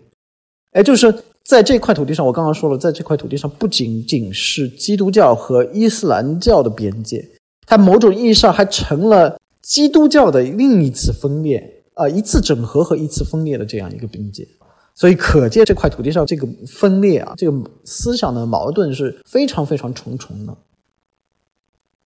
[0.74, 7.26] 哎，就是在这块土地上，我刚刚说了，在这块土地上不仅仅是基督教和伊斯兰教的边界，
[7.66, 11.81] 它某种意义上还成了基督教的另一次分裂。
[12.02, 14.48] 啊，一次整合和一次分裂的这样一个边界，
[14.96, 20.58] 所以可见这块土地上这个分裂啊，这个思想的矛盾是非常非常重重的。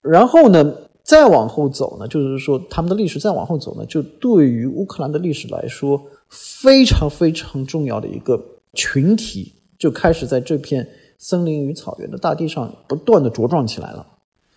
[0.02, 8.38] 然后呢，再往后走呢，就是说他们的历史再往后走呢，就对于乌克兰的历史来说，非常非常重要的一个
[8.74, 10.86] 群体就开始在这片
[11.18, 14.06] 森林与草原的大地上不断的茁壮起来了。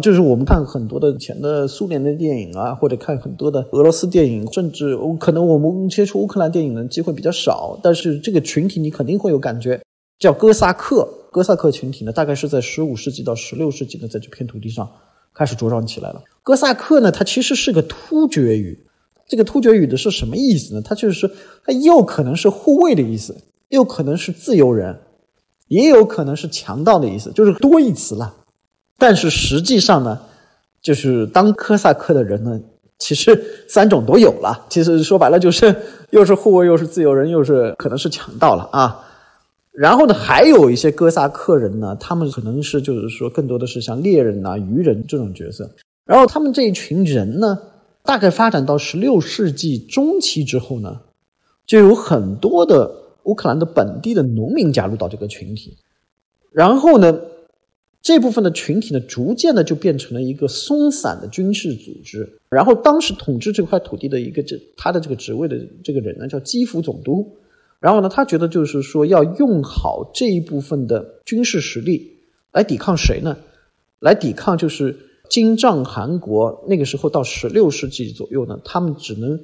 [0.02, 9.82] 就是我们看很多的前的苏联的电影啊，或者看很多的俄罗斯电影，甚至可能我们接触乌克兰电影的机会比较少，但是这个群体你肯定会有感觉，
[10.20, 11.08] 叫哥萨克。
[11.32, 14.88] 哥萨克群体呢，大概是在十五世纪到十六世纪呢，在这片土地上
[15.34, 16.22] 开始茁壮起来了。
[16.44, 18.78] 哥萨克呢，它其实是个突厥语，
[19.26, 20.82] 这个突厥语的是什么意思呢？
[20.82, 21.28] 它就是说，
[21.64, 23.36] 它又可能是护卫的意思，
[23.68, 25.00] 又可能是自由人，
[25.66, 28.36] 也有可能是强盗的意思，就是多义词了。
[28.98, 30.18] 但是实际上呢，
[30.82, 32.60] 就是当科萨克的人呢，
[32.98, 34.66] 其实三种都有了。
[34.68, 35.72] 其实说白了就是
[36.10, 39.04] 又是护卫，又是自由人，又是可能是强盗了啊。
[39.70, 45.70] 然后呢，还有一些哥萨克人呢，他们可能是就是说更多的是像猎人呐、渔人这种角色。
[46.04, 47.56] 然后他们这一群人呢，
[48.02, 51.02] 大概发展到十六世纪中期之后呢，
[51.64, 55.76] 就有很多的乌克兰的本地的农民加入到这个群体，
[56.50, 57.16] 然后呢。
[58.00, 62.38] 这部分的群体呢，逐渐的就变成了一个松散的军事组织。
[62.48, 67.36] 然后，当时统治这块土地的一个这他的这个职位的这个人呢，叫基辅总督。
[67.80, 72.18] 然后呢，他觉得就是说要用好这一部分的军事实力
[72.52, 73.36] 来抵抗谁呢？
[74.00, 74.96] 来抵抗就是
[75.28, 76.64] 金帐汗国。
[76.68, 79.38] 那个时候到十六世纪左右呢，他们只能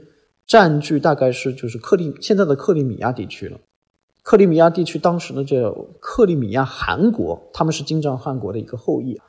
[0.46, 3.58] 占据大概是就是克里现在的克里米亚地区了。
[4.24, 9.20] 克里米亚地区当时呢这克里米亚汗国，他们是金帐汗国的一个后裔，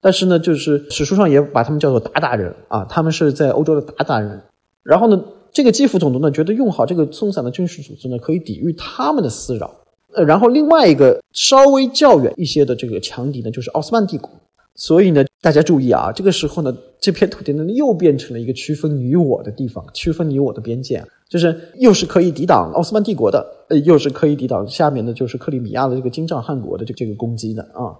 [0.00, 4.40] 但是呢，就是史书上也把他们叫做鞑靼人啊，他们是在欧洲的鞑靼人。
[4.84, 9.74] 然后呢，这个基辅总督呢觉得用好这个松散的军事组织呢，可以抵御他们的骚扰。
[10.14, 14.30] 呃，然后另外一个稍微较远一些的这个强敌呢，就是奥斯曼帝国。
[14.76, 21.04] 所以呢，大家注意啊，这个时候呢，这片土地呢又变成了一个区分你我的地方，区分你我的边界。
[21.28, 27.96] 就是又是可以抵挡奥斯曼帝国的，呃，又是可以抵挡下面的，就是克里米亚的这个金帐汗国的这这个攻击的啊。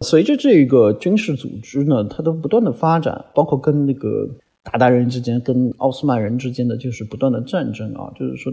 [0.00, 4.26] 随着这个军事组织呢，它的不断的发展，包括跟那个
[4.64, 8.50] 鞑靼人之间、跟奥斯曼人之间的就是不断的战争啊，就是说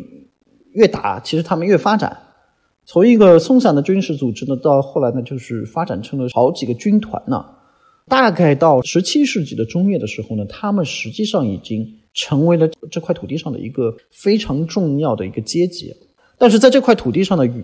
[0.74, 2.18] 越打，其实他们越发展，
[2.88, 7.46] 从一个松散的军事组织呢，到后来呢，就是发展成了好几个军团呢。
[8.08, 11.94] 大概到十七世纪的中叶的时候呢，他们实际上已经。
[12.20, 15.96] 成为了这块土地上的一个非常重要的一个阶级，
[16.40, 17.64] 但是在这块土地上的与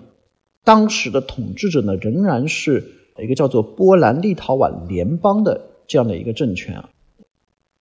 [0.63, 6.87] 当时的统治者呢，仍然是一个叫做波兰立陶宛联邦的这样的一个政权啊。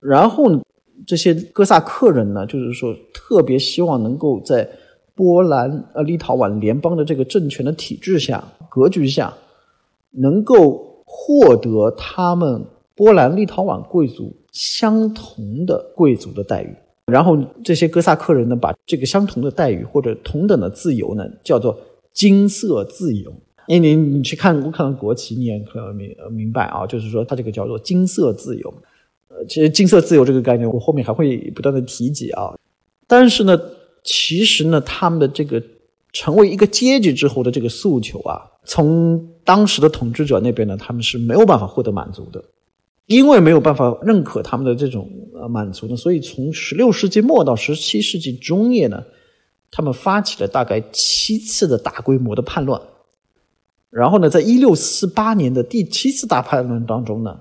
[0.00, 0.62] 然后呢，
[1.07, 4.66] 这些哥萨克人呢，就是说特别希望能够在
[5.14, 9.33] 波兰呃立陶宛联邦的这个政权的体制下、格局下，
[10.11, 14.35] 能够获得他们波兰立陶宛贵族。
[14.53, 21.75] 相同的贵族的待遇，然后这些哥萨克人呢，把这个相同的待遇或者同等的自由呢，叫做
[22.12, 23.33] 金色自由。
[23.66, 28.75] 因为你你去看乌克兰国旗，你也可能明明白啊，就是说它这个叫做金色自由。
[29.29, 32.55] 呃，其实金色自由这个概念，我后面还会不断的提及啊。
[33.07, 33.59] 但是呢，
[34.02, 35.62] 其实呢，他们的这个
[36.12, 42.42] 成为一个阶级之后的这个诉求啊，从当时的统治者那边呢，他们是没有办法获得满足的。
[43.06, 49.02] 因为没有办法认可他们的这种呃满足呢，所以从十六世纪末到十七世纪中叶呢，
[49.72, 52.80] 他们发起了大概七次的大规模的叛乱，
[53.90, 57.40] 然后呢，在一六四八年的第七次大叛乱当中呢，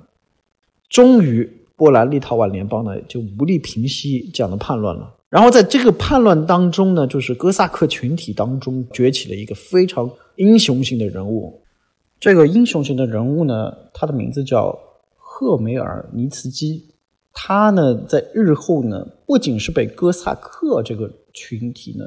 [0.89, 5.13] 终于波兰立陶宛联邦呢就无力平息这样的叛乱了。
[5.32, 11.60] 然后在这个叛乱当中呢，就是哥萨克群体当中崛起了一个非常英雄性的人物，
[12.20, 14.78] 这个英雄型的人物呢，他的名字叫。
[15.34, 16.86] 赫梅尔尼茨基，
[17.34, 22.06] 他呢在日后呢，不仅是被哥萨克这个群体呢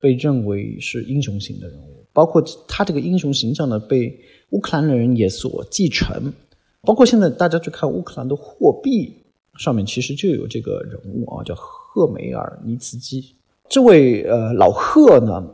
[0.00, 4.18] 被认为是英雄型的人物，包括他这个英雄形象呢被
[4.50, 6.32] 乌克兰人也所继承，
[6.80, 9.22] 包括现在大家去看乌克兰的货币
[9.56, 11.54] 上面，其实就有这个人物啊，叫
[11.94, 13.36] 赫梅尔尼茨基。
[13.68, 15.48] 这位呃老赫呢，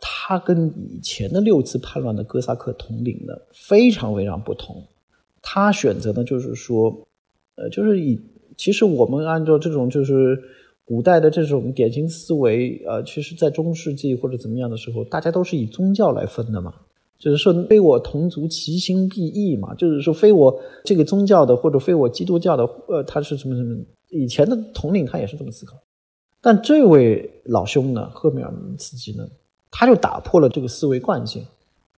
[0.00, 4.82] 他跟以前的六次叛乱的哥萨克统领呢非常非常不同。
[5.40, 7.06] 他选择的就是说，
[7.54, 8.20] 呃，就是以
[8.56, 10.42] 其实我们按照这种就是
[10.84, 16.74] 古代的这种典型思维，呃，其实，在中世纪或者怎么样的时候，大家都是以宗教来分的嘛，
[17.18, 23.76] 就是说非我同族，其心必异嘛，就是说非我这个宗教的或者非我基督教的，呃，他是什么什么？
[24.10, 25.76] 以前的统领他也是这么思考，
[26.40, 29.26] 但这位老兄呢，赫米尔尼茨基呢，
[29.70, 31.44] 他就打破了这个思维惯性，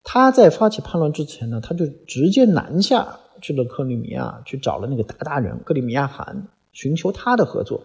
[0.02, 3.18] 他在发起叛乱之前呢，他就直接南下。
[3.40, 7.80] 去了克里米亚，去找了那个鞑靼人克里米亚汗，寻求他的合作。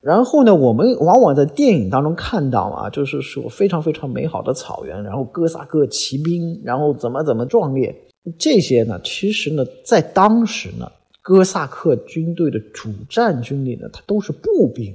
[0.00, 7.94] 然后呢，我们往往在电影当中看到啊，就是说非常非常美好的草原，然后哥萨克骑兵，然后怎么怎么壮烈。
[8.38, 14.94] 这些呢，其实呢，在当时呢，哥萨克军队的主战军力呢，它都是步兵。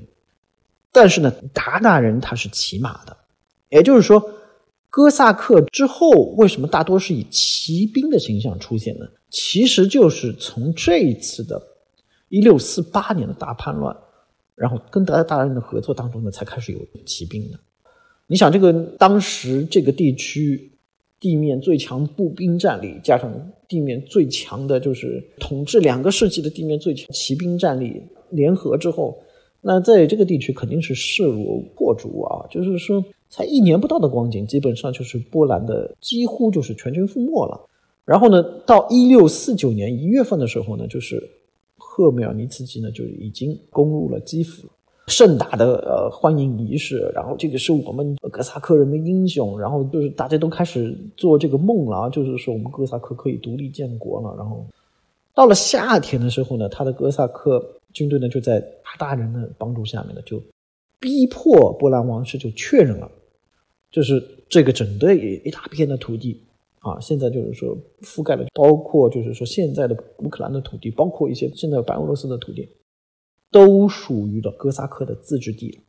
[0.92, 3.16] 但是呢，鞑靼人他是骑马的，
[3.70, 4.24] 也就是说。
[4.96, 9.08] 哥萨克之后为什么大多是以骑兵的形象出现呢？
[9.32, 11.60] 其实就是从这一次的
[12.30, 13.98] 1648年的大叛乱，
[14.56, 17.60] 然后跟鞑靼人的合作当中呢，才开始有骑兵的。
[18.28, 20.72] 你想，这个当时这个地区
[21.20, 23.32] 地面最强步兵战力，加上
[23.68, 29.18] 地面最强的就是统治两个世纪的地面最强骑兵战力联合之后，
[29.62, 32.46] 那在这个地区肯定是势如破竹啊！
[32.50, 33.04] 就是说。
[33.36, 37.60] 才一年不到的光景，基本上就是波兰的几乎就是全军覆没了。
[38.06, 41.28] 然后呢，到一六四九年一月份的时候呢，就是
[41.96, 44.68] 赫梅尔尼茨基呢就已经攻入了基辅，
[45.06, 47.12] 盛大的呃欢迎仪式。
[47.14, 54.34] 然后这个是我们哥萨克人的英雄，然后就是大家都开始做这个梦了，就是说我们哥萨克可以独立建国了。
[54.36, 54.66] 然后
[55.36, 57.64] 到了夏天的时候呢，他的哥萨克
[57.94, 60.42] 军队呢就在鞑靼人的帮助下面呢，就
[61.00, 63.12] 逼迫波兰王室就确认了。
[63.92, 64.20] 就是
[64.50, 66.42] 这个整个一大片的土地，
[66.84, 72.68] 啊，现在就是说覆盖了，包括就是说现在的乌克兰的土地，包括一些现在白俄罗斯的土地，
[73.50, 75.80] 都属于了哥萨克的自治地。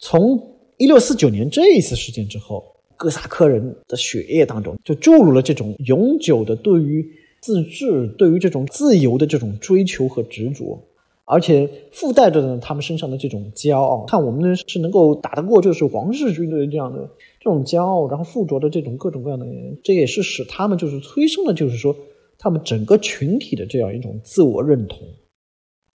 [0.00, 2.64] 从一六四九年这一次事件之后，
[2.96, 7.08] 哥萨克人的血液当中就注入了这种永久的对于
[7.40, 10.82] 自治、对于这种自由的这种追求和执着。
[11.26, 17.08] 而且附带着呢，他们身上的这种骄傲，看我们呢是能够打得过就是皇室军队这样的
[17.40, 19.46] 这种骄傲，然后附着的这种各种各样的，
[19.82, 21.96] 这也是使他们就是催生了，就是说
[22.38, 24.98] 他们整个群体的这样一种自我认同。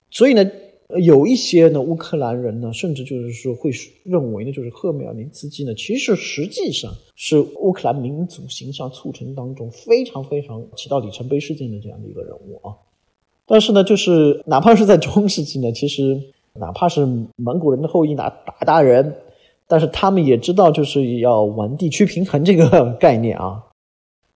[0.10, 0.50] 所以呢，
[1.00, 3.70] 有一些呢乌克兰人呢，甚至就是说会
[4.04, 12.74] 认为呢，就是赫梅尔尼茨基呢，其实实际上是乌克兰民族形象促成当中非常非常起到里程碑事件的这样的一个人物啊。
[13.50, 16.22] 但是呢，就是哪怕是在中世纪呢，其实
[16.54, 17.04] 哪怕是
[17.36, 18.30] 蒙古人的后裔打
[18.62, 19.16] 鞑靼人，
[19.66, 23.64] 但是他们也知道就是要玩地区平衡这个概念啊，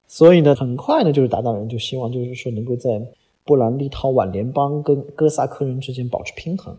[0.08, 3.00] 所以呢，很快呢，就是鞑靼人就希望就是说能够在
[3.44, 6.76] 波兰立陶宛联邦跟哥萨克人之间保持平衡。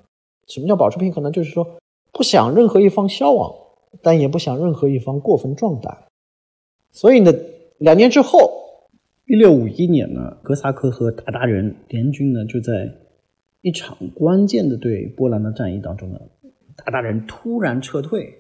[0.48, 1.30] 什么叫保持平衡呢？
[1.30, 1.64] 就是说
[2.10, 3.54] 不想任何一方消亡，
[4.02, 6.02] 但也不想任何一方过分壮大。
[6.90, 7.32] 所以呢，
[7.78, 8.60] 两年之后。
[9.26, 12.92] 一六五一年呢，哥萨克和鞑靼人联军呢，就在
[13.62, 16.18] 一场关键的对波兰的战役当中呢，
[16.76, 18.30] 鞑靼人突然撤退，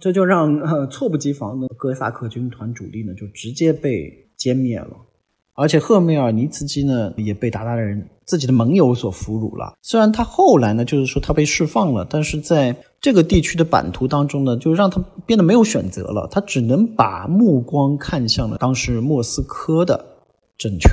[0.00, 4.96] 这就让呃猝不及防的哥萨克军团主力呢，就直接被歼灭了。
[5.52, 9.74] 而且赫梅尔尼茨基呢，也被鞑靼人自己的盟友所俘虏了。
[9.82, 20.06] 虽然他后来呢，就是说他被释放了，但是在这个地区的版图当中呢，就让他变得没有选择了，他只能把目光看向了当时莫斯科的。
[20.62, 20.92] 政权，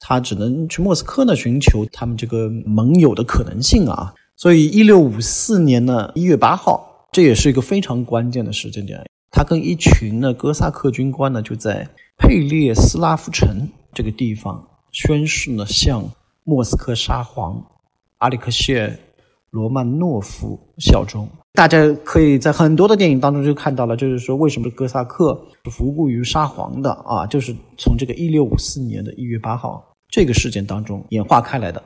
[0.00, 4.14] 他只能去莫斯科呢寻求他们这个盟友的可能性啊。
[4.36, 9.04] 所以，一六五四年呢一月八号，这也是一个非常关键的时间点。
[9.30, 11.88] 他跟一群呢哥萨克军官呢就在
[12.18, 16.10] 佩列斯拉夫城这个地方宣誓呢向
[16.44, 17.62] 莫斯科沙皇
[18.18, 18.98] 阿里克谢。
[19.52, 27.26] 罗曼诺夫效忠，大家可以在很多的电影当中就看到了，就是说为什么哥萨克是服务于沙皇的啊？
[27.26, 31.82] 就是从这个一六五四年的一月八号这个事件当中演化开来的，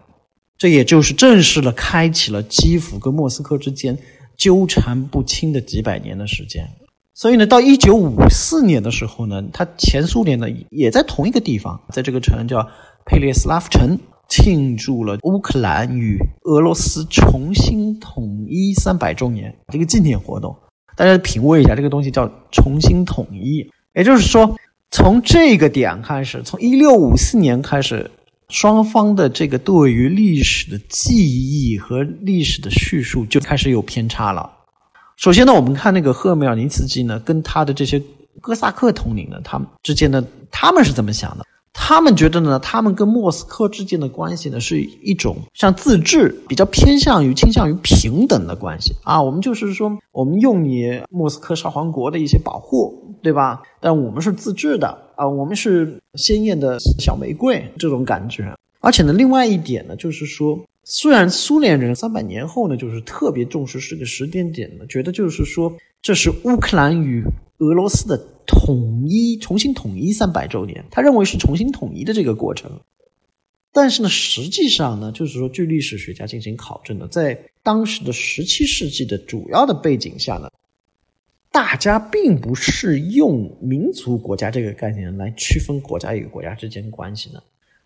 [0.57, 3.99] 这也就是正式了开启了基辅跟莫斯科之间
[4.37, 6.71] 纠缠不清的几百年的时间。
[7.14, 12.69] 所以呢，到一九五四年的时候呢，他前苏联呢也在同一个地方，在这个城叫
[13.05, 13.99] 佩列斯拉夫城。
[14.29, 20.57] 庆祝了乌克兰与俄罗斯重新统一三百周年这个纪念活动，
[20.97, 23.68] 大家品味一下，这个东西叫重新统一。
[23.95, 24.57] 也就是说，
[24.91, 28.11] 从这个点开始，从一六五四年开始，
[28.49, 34.51] 双方的这个对于历史的记忆和历史的叙述就开始有偏差了。
[35.16, 38.03] 首先呢，我们看那个赫梅尔尼茨基呢，跟他的这些
[38.41, 41.47] 哥萨克统领呢，他们之间的他们是怎么想的？
[41.79, 49.22] 他们觉得呢，他们跟莫斯科之间的关系呢，是一种像自治，比较偏向于倾向于平等的关系啊。
[49.22, 53.62] 我们就是说，我们用你莫斯科沙皇国的一些保护，对吧？
[53.81, 58.53] 但我们是自治的啊，我们是鲜艳的小玫瑰这种感觉。
[58.81, 65.72] 而且呢，另外一点呢，就是说，虽然苏联人三百年后呢，就是特别重视这个时间点呢，觉得就是说，
[66.07, 67.25] 这是乌克兰与
[67.59, 68.17] 俄罗斯的。
[68.47, 72.81] 统一，重新统一三百周年，他认为是重新统一的这个过程。
[73.73, 80.49] 但是呢，实际上呢，就是说，据历史学家进行考证呢，在当时的十七世纪的主要的背景下呢，
[81.51, 87.43] 大家并不是用民族国家这个概念来区分国家与国家之间关系的，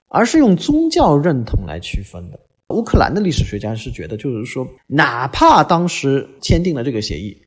[0.08, 2.38] 而是用宗教认同来区分的。
[2.68, 7.38] 乌克兰的历史学家是觉得，就是说，哪怕当时签订了这个协议。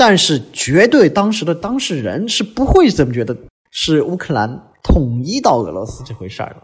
[0.00, 3.36] 但是，绝对当时的当事人是不会这么觉得，
[3.70, 6.62] 是乌克兰统一到俄罗斯这回事儿的。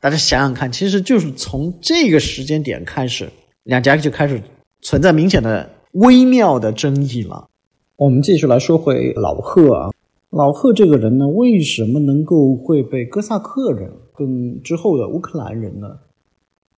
[0.00, 3.28] 大家想想看，其实就是从这个时间点开始，
[3.64, 4.42] 两家就开始
[4.80, 7.50] 存在明显的微妙的争议了。
[7.96, 9.92] 我们继续来说回老贺啊，
[10.30, 15.98] 老贺这个人呢，为什么能够会被哥萨克人跟之后的乌克兰人呢，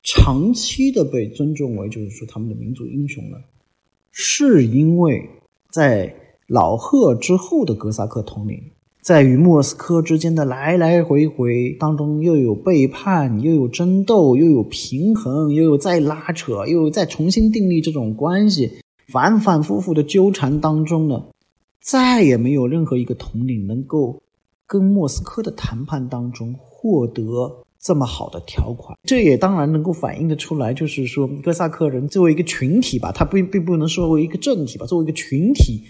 [0.03, 3.37] 长期的被尊重为就是说他们的民族英雄呢？
[4.11, 5.31] 是因为。
[5.77, 6.15] 在
[6.47, 8.59] 老赫之后的哥萨克统领，
[9.03, 21.25] 在与莫斯科之间的来来回回当中，又有背叛，又有争斗，又有平衡，又有再拉扯，又有再重新订立这种关系，反反复复的纠缠当中呢，
[21.83, 24.23] 再也没有任何一个统领能够
[24.67, 27.66] 跟莫斯科的谈判当中获得。
[27.87, 35.85] 这么好的条款，这也当然能够反映的出来，就是说哥萨克人作为一个群体吧，他并并不能说为一个政体吧，作为一个群体，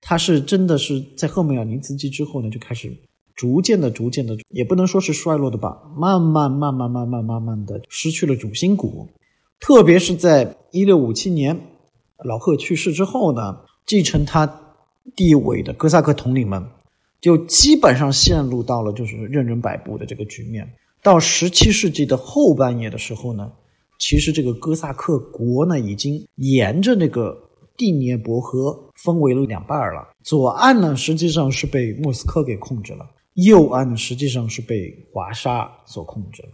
[0.00, 2.90] 他是真的是在赫梅尔尼茨基之后呢，就开始
[3.36, 9.10] 逐渐的、逐渐的，也不能说是衰落的吧，慢慢、慢慢、慢慢、慢慢的失去了主心骨。
[9.60, 11.60] 特别是在一六五七年
[12.24, 14.60] 老赫去世之后呢，继承他
[15.14, 16.64] 地位的哥萨克统领们
[17.20, 20.66] 就基本上陷入到了就是任人摆布的这个局面。
[21.02, 23.50] 到十七世纪的后半叶的时候呢，
[23.98, 27.36] 其实这个哥萨克国呢已经沿着那个
[27.76, 33.04] 第聂伯河分为了两半了，左岸呢实际上是被莫斯科给控制了。
[33.34, 36.50] 右岸实际上是被华沙所控制了，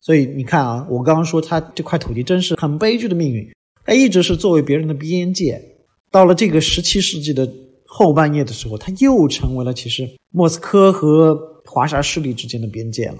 [0.00, 3.46] 所以你看啊，我刚刚说他这块土地真是很悲剧的命运，
[3.84, 5.62] 它一直是作为别人的边界，
[6.10, 7.46] 到了这个十七世纪的
[7.86, 13.18] 后半叶的时候，它又成为了其实莫斯科和华沙势力之间的边界了。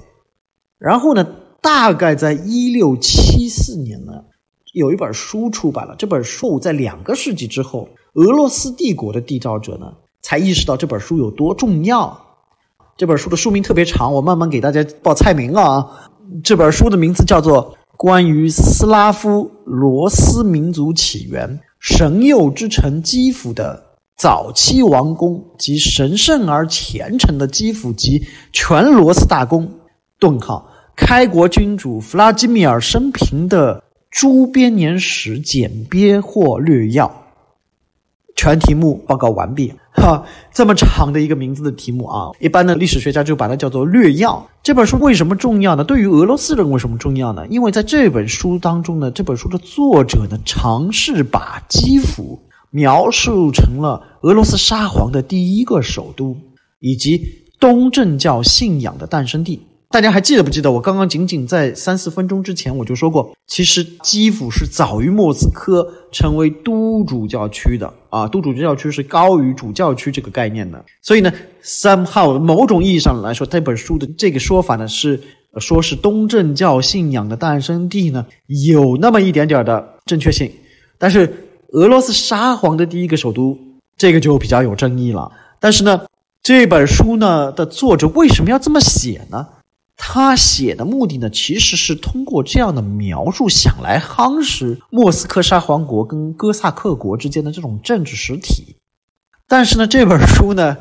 [0.84, 1.26] 然后呢，
[1.62, 4.12] 大概在一六七四年呢，
[4.74, 9.86] 有一本书出版了，这本书在两个世纪之后，俄罗斯帝国的缔造者呢，
[10.20, 12.20] 才意识到这本书有多重要。
[12.98, 16.10] 这本书的书名特别长，我慢慢给大家报菜名啊。
[16.42, 23.82] 这本书的名字叫做《关于斯拉夫罗斯民族起源、神佑之城基辅的
[24.18, 28.22] 早期王宫及神圣而虔诚的基辅及
[28.52, 29.66] 全罗斯大公》。
[30.20, 30.66] 顿号，
[30.96, 37.10] 开国君主弗拉基米尔生平的诸编年史简编或略要。
[38.36, 39.72] 全题目报告完毕。
[39.92, 44.44] 哈，这么长的一个名字的题目啊，一般的历史学家就把它叫做略要。
[44.60, 45.84] 这本书为什么重要呢？
[45.84, 47.46] 对于俄罗斯人为什么重要呢？
[47.48, 52.40] 因为在这本书当中呢，这本书的作者呢，尝试把基辅
[52.70, 56.36] 描述成了俄罗斯沙皇的第一个首都，
[56.80, 57.22] 以及
[57.60, 59.62] 东正教信仰的诞生地。
[59.94, 60.72] 大家还记得不记得？
[60.72, 70.84] 我刚刚仅仅在三四分钟之前我就说过，其实基辅是早于莫斯科成为都主教区的啊，都主教区是高于主教区这个概念的。
[71.00, 71.32] 所以呢
[71.62, 75.20] ，somehow 某种意义上来说，这本书的这个说法呢，是
[75.58, 78.26] 说是东正教信仰的诞生地呢，
[78.66, 80.50] 有那么一点点的正确性。
[80.98, 81.32] 但是
[81.70, 83.56] 俄罗斯沙皇的第一个首都，
[83.96, 85.30] 这个就比较有争议了。
[85.60, 86.00] 但是呢，
[86.42, 89.46] 这本书呢的作者为什么要这么写呢？
[89.96, 98.76] 他写的目的呢，其实是通过这样的描述，想来夯实莫斯科沙皇国跟哥萨克国之间的这种政治实体。
[99.46, 100.76] 但是呢，这本书呢，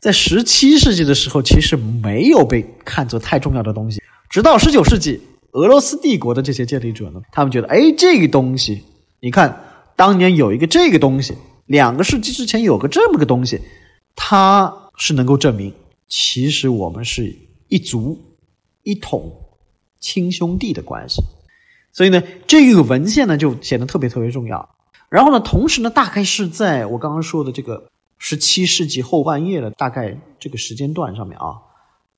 [0.00, 4.02] 在十七世纪的时候，其实没有被看作太重要的东西。
[4.28, 5.20] 直到十九世纪，
[5.52, 8.82] 俄罗斯帝国的这些建立者呢，他们觉得，哎，这个东西，
[9.20, 9.64] 你看，
[9.96, 11.34] 当年有一个这个东西，
[11.64, 13.62] 两个世纪之前有个这么个东西，
[14.14, 15.72] 它是能够证明，
[16.08, 17.34] 其实我们是
[17.68, 18.18] 一族。
[18.88, 19.32] 一统
[19.98, 21.20] 亲兄弟的关系，
[21.92, 24.76] 所以呢，这个文献呢就显得特别特别重要。
[25.08, 31.58] 然后呢，同时呢，大概是在我刚刚说的这个十七世纪后半叶的大概这个时间段上面啊，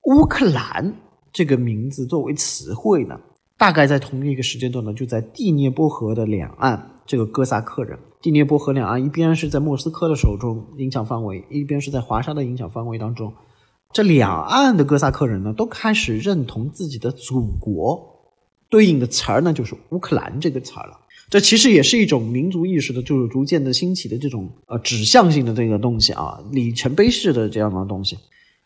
[0.03, 0.93] 乌克兰
[1.33, 3.19] 这个名字作为词汇呢，
[3.57, 13.33] 大概在同一个时间段呢，就在第聂伯河的两岸，这个哥萨克人，第聂伯河两岸一边是在莫斯科的手中影响范围，一边是在华沙的影响范围当中。
[13.91, 18.21] 这两岸的哥萨克人呢，都开始认同自己的祖国，
[18.69, 20.99] 对应的词儿呢，就是乌克兰这个词儿了。
[21.31, 28.15] 这其实也是一种民族意识的，就是逐渐的兴起的这种呃指向性的这个东西啊，里程碑式的这样的东西。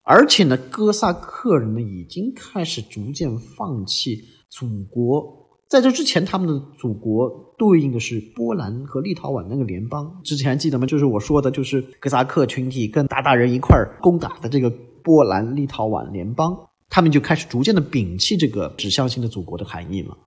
[0.01, 5.23] 而且呢，哥萨克人呢，已经开始逐渐放弃祖国。
[5.69, 10.19] 在这之前，他们的祖国对应的是波兰和立陶宛那个联邦。
[10.25, 10.85] 之前记得吗？
[10.85, 14.69] 就是我说的，就是哥萨克群体跟鞑靼人一块儿攻打的这个。
[15.03, 20.17] 波兰、立陶宛联邦，他们就开始逐渐的摒弃这个指向性的祖国的含义了。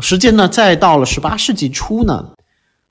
[0.00, 2.34] 时间呢，再到了十八世纪初呢，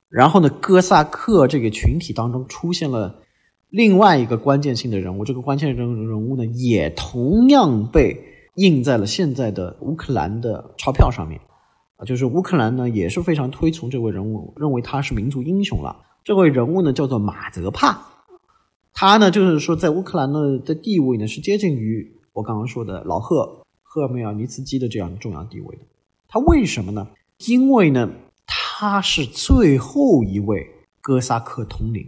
[0.08, 3.22] 然后呢，哥萨克这个群体当中出现了
[3.68, 8.24] 另外一个关键性的人物，这个关键人人物呢，也同样被
[8.54, 11.40] 印在了现在的乌克兰的钞票上面
[11.96, 16.04] 啊，就是乌克兰呢也是非常推崇这位人物，认为他是民族英雄了。
[16.22, 18.06] 这位人物呢，叫做马泽帕。
[18.92, 25.82] 他呢，就是说，在乌克兰的的地位呢，是接近于我刚刚说的老赫赫尔梅尔尼茨基的这样重要地位的。
[26.28, 27.08] 他为什么呢？
[27.46, 28.10] 因为呢，
[28.46, 30.66] 他是最后一位
[31.00, 32.06] 哥萨克统领，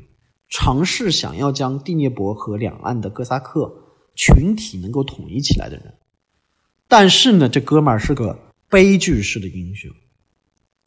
[0.48, 3.72] 尝试想要将第聂伯河两岸的哥萨克
[4.14, 5.94] 群体能够统一起来的人。
[6.88, 9.90] 但是呢，这哥们儿是个悲剧式的英雄。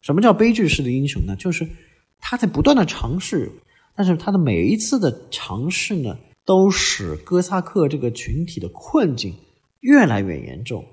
[0.02, 1.34] 什么叫悲剧式的英雄呢？
[1.34, 1.68] 就是
[2.20, 3.50] 他在不断的尝试。
[3.96, 9.34] 但是他的每一次的尝试呢，都使哥萨克这个群体的困境
[9.80, 10.84] 越来越严重。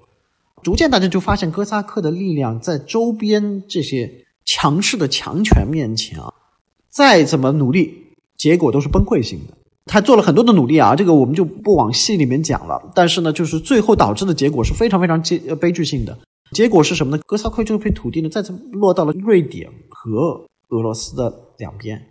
[0.64, 6.34] 逐渐大家就发现，哥萨克的力量在周边这些强势的强权面前啊，
[6.90, 7.94] 再怎么努力，
[8.38, 9.58] 结果都是崩溃性的。
[9.86, 12.82] 他做了很多的努力啊，这个我们就不往细里面讲了。
[12.96, 16.18] 但是呢，就是最后导致的结果是非常非常悲悲剧性的。
[16.52, 17.22] 结果是什么呢？
[17.26, 22.02] 哥萨克这片土地呢，再次落到了瑞典和俄罗斯的两边，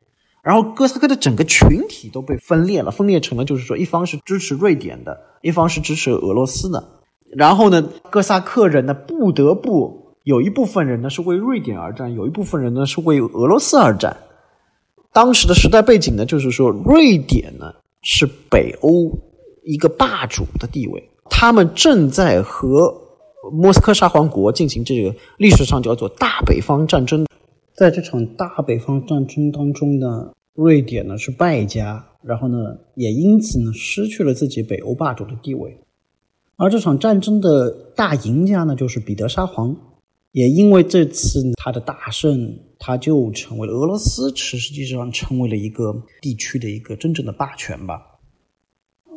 [0.42, 6.82] 然后哥萨克的整个群体都被分裂了，分裂成了就是说，一方是支持瑞典的，一方是支持俄罗斯的。
[7.36, 14.16] 然后呢，哥萨克人呢，不得不有一部分人呢是为瑞典而战，有一部分人呢是为俄罗斯而战。
[15.12, 17.72] 当时的时代背景呢，就是说，瑞典呢
[18.02, 19.12] 是北欧
[19.62, 22.92] 一个霸主的地位，他们正在和
[23.52, 27.24] 莫斯科沙皇国进行这个历史上叫做大北方战争。
[27.82, 35.76] 在这场大北方战争当中呢，瑞典呢是败家，然后呢也因此呢失去了自己北欧霸主的地位。
[36.54, 39.76] 而这场战争的大赢家呢，就是彼得沙皇。
[40.30, 48.00] 也因为这次他的大胜，他就成为了俄罗斯，实实际上成为了一个地区的一个真正的霸权吧。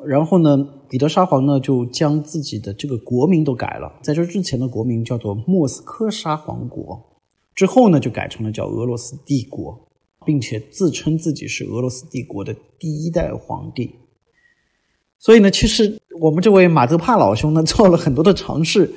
[0.08, 7.15] 然后呢，彼得沙皇呢就将自己的这个国名都改了，在这之前的国名叫做莫斯科沙皇国，
[7.56, 9.88] 之后呢就改成了叫俄罗斯帝国，
[10.26, 13.96] 并且自称自己是俄罗斯帝国的第一代皇帝。
[15.18, 18.94] 所以呢，其实我们这位马泽帕老兄呢 做了很多的尝试。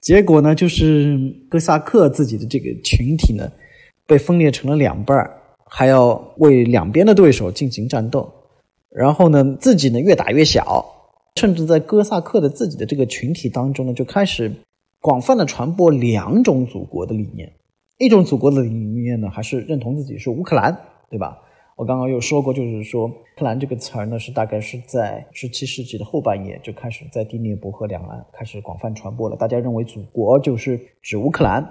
[0.00, 3.50] 结果呢，就是哥萨克自己的这个群体呢，
[4.06, 8.30] 被分裂成了两半儿，还要为两边的对手进行战斗。
[8.90, 10.84] 然后呢，自己呢越打越小，
[11.36, 14.52] 甚至在哥萨克的自己的这个群体当中呢，就开始
[15.00, 17.50] 广泛的传播两种祖国的理念。
[17.98, 20.76] 一种祖国的理念呢，还是认同自己是乌克兰，
[21.08, 21.38] 对吧？
[21.76, 29.36] 我刚刚有说过，就是说“乌克兰”这个词儿呢，是大概是在十七世纪的后半叶就开始在第聂伯河两岸开始广泛传播了。
[29.36, 31.68] 大家认为祖国就是指乌克兰，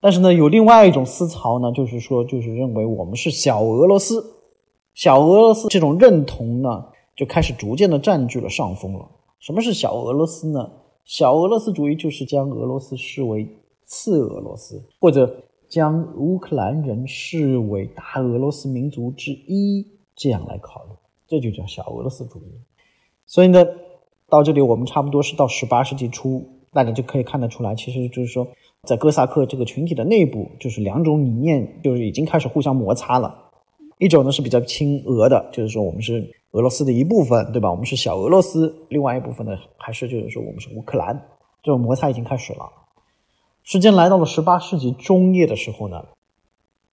[0.00, 4.24] 但是呢，有另外一种思潮呢，就是说，就是认为我们是小俄罗斯，
[4.94, 9.06] 小俄罗斯这种认同呢，就开始逐渐的占据了上风了。
[9.40, 10.70] 什么是小俄罗斯呢？
[11.04, 13.46] 小俄罗斯主义就是将俄罗斯视为
[13.88, 15.44] 次俄罗斯，或者。
[15.68, 19.86] 将乌克兰人视为大俄罗斯民族之一，
[20.16, 20.92] 这样来考虑，
[21.26, 22.58] 这就叫小俄罗斯主义。
[23.26, 23.62] 所以呢，
[24.30, 28.48] 到这里我们差不多是到十八世纪初，大家就可以看得出来，其实就是说，
[28.84, 33.50] 在哥萨克这个群体的内部，就是两种理念，就是已经开始互相摩擦了。
[33.98, 37.70] 一种呢是比较亲俄的，就是说我们是俄罗斯的一部分，对吧？
[37.70, 38.74] 我们是小俄罗斯。
[38.88, 41.14] 另外一部分呢，还是就是说我们是乌克兰。
[41.62, 42.64] 这种摩擦已经开始了。
[43.70, 46.06] 时间来到了十八世纪中叶的时候呢，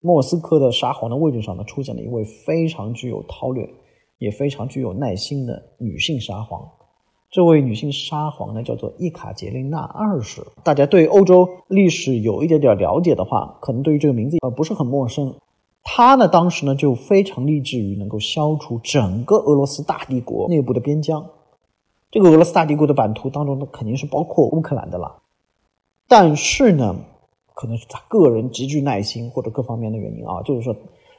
[0.02, 3.70] 莫斯科的沙皇的位置上呢，出现了一位非常具有韬略，
[4.18, 6.70] 也非常具有耐心的女性沙皇。
[7.32, 10.46] 这位女性沙皇呢，叫做伊卡捷琳娜二世。
[10.66, 15.34] 大家对欧洲历史有一点点了解的话，可能对于这个名字呃不是很陌生。
[15.82, 21.26] 她呢，当时呢就非常立志于能够消除整个俄罗斯大帝国内部的边疆。
[22.12, 25.22] 这个俄罗斯大帝国的版图当中呢，肯定是包括乌克兰的了。
[26.08, 26.96] 但是呢，
[27.54, 30.76] 可能是他个人极具耐心或者各方面的原因啊，就是说，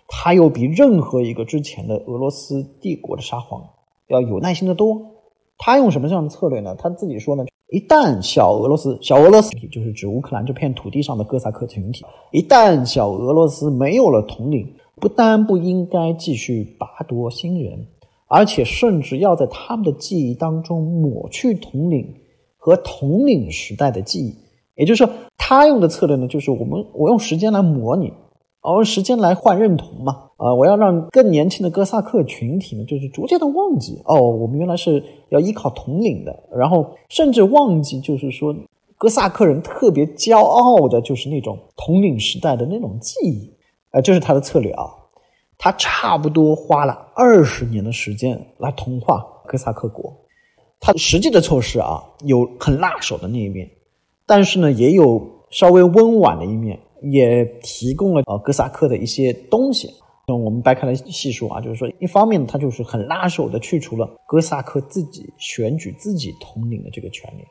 [0.07, 3.63] 他又比任何一个之前的俄罗斯帝国的沙皇
[4.09, 5.01] 要有耐心的多。
[5.59, 6.77] 他用什么样的策略呢？
[6.79, 17.87] 他自己说呢，一旦小俄罗斯、小俄罗斯就是指乌克兰这片土地上的哥萨克群体，一旦小俄罗斯没有了统领，不但不应该继续拔夺新人，
[18.29, 22.15] 而且甚至要在他们的记忆当中抹去统领
[22.59, 24.37] 和统领时代的记忆。
[24.77, 28.13] 也就是说，他用的策略呢，就是我们我用时间来模拟，
[28.63, 30.23] 我用时间来换认同嘛。
[30.37, 38.55] 啊，我要让更年轻的哥萨克群体呢，就是逐渐的忘记哦，我们原来是要依靠统领的，然后甚至忘记，就是说
[38.99, 43.51] 哥萨克人特别骄傲的，就是那种统领时代的那种记忆。
[43.93, 44.85] 啊，这是他的策略啊。
[45.57, 50.15] 他差不多花了二十年的时间来同化哥萨克国。
[50.79, 53.67] 他实际的措施啊，有很辣手的那一面。
[54.27, 59.89] 但是呢，也有稍微温婉的一面，也提供了呃哥萨克的一些东西。
[60.27, 67.45] 那我们掰开来细说啊，就是说，一方面他就是很拉手的去除了哥萨克自己选举自己统领的这个权利，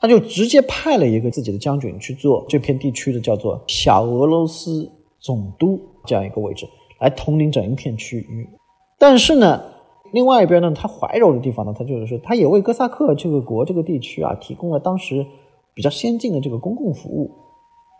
[0.00, 4.90] 他就直接派了一个自己的将军去做这片地区的叫做小俄罗斯
[5.20, 6.66] 总督这样一个位置，
[6.98, 8.48] 来统领整一片区域。
[8.98, 9.62] 但是呢，
[10.14, 15.26] 另外一边呢，他怀柔的地方呢，他就是说，他也为哥萨克这个国这个地区啊提供了当时。
[15.76, 17.30] 比较先进的这个公共服务，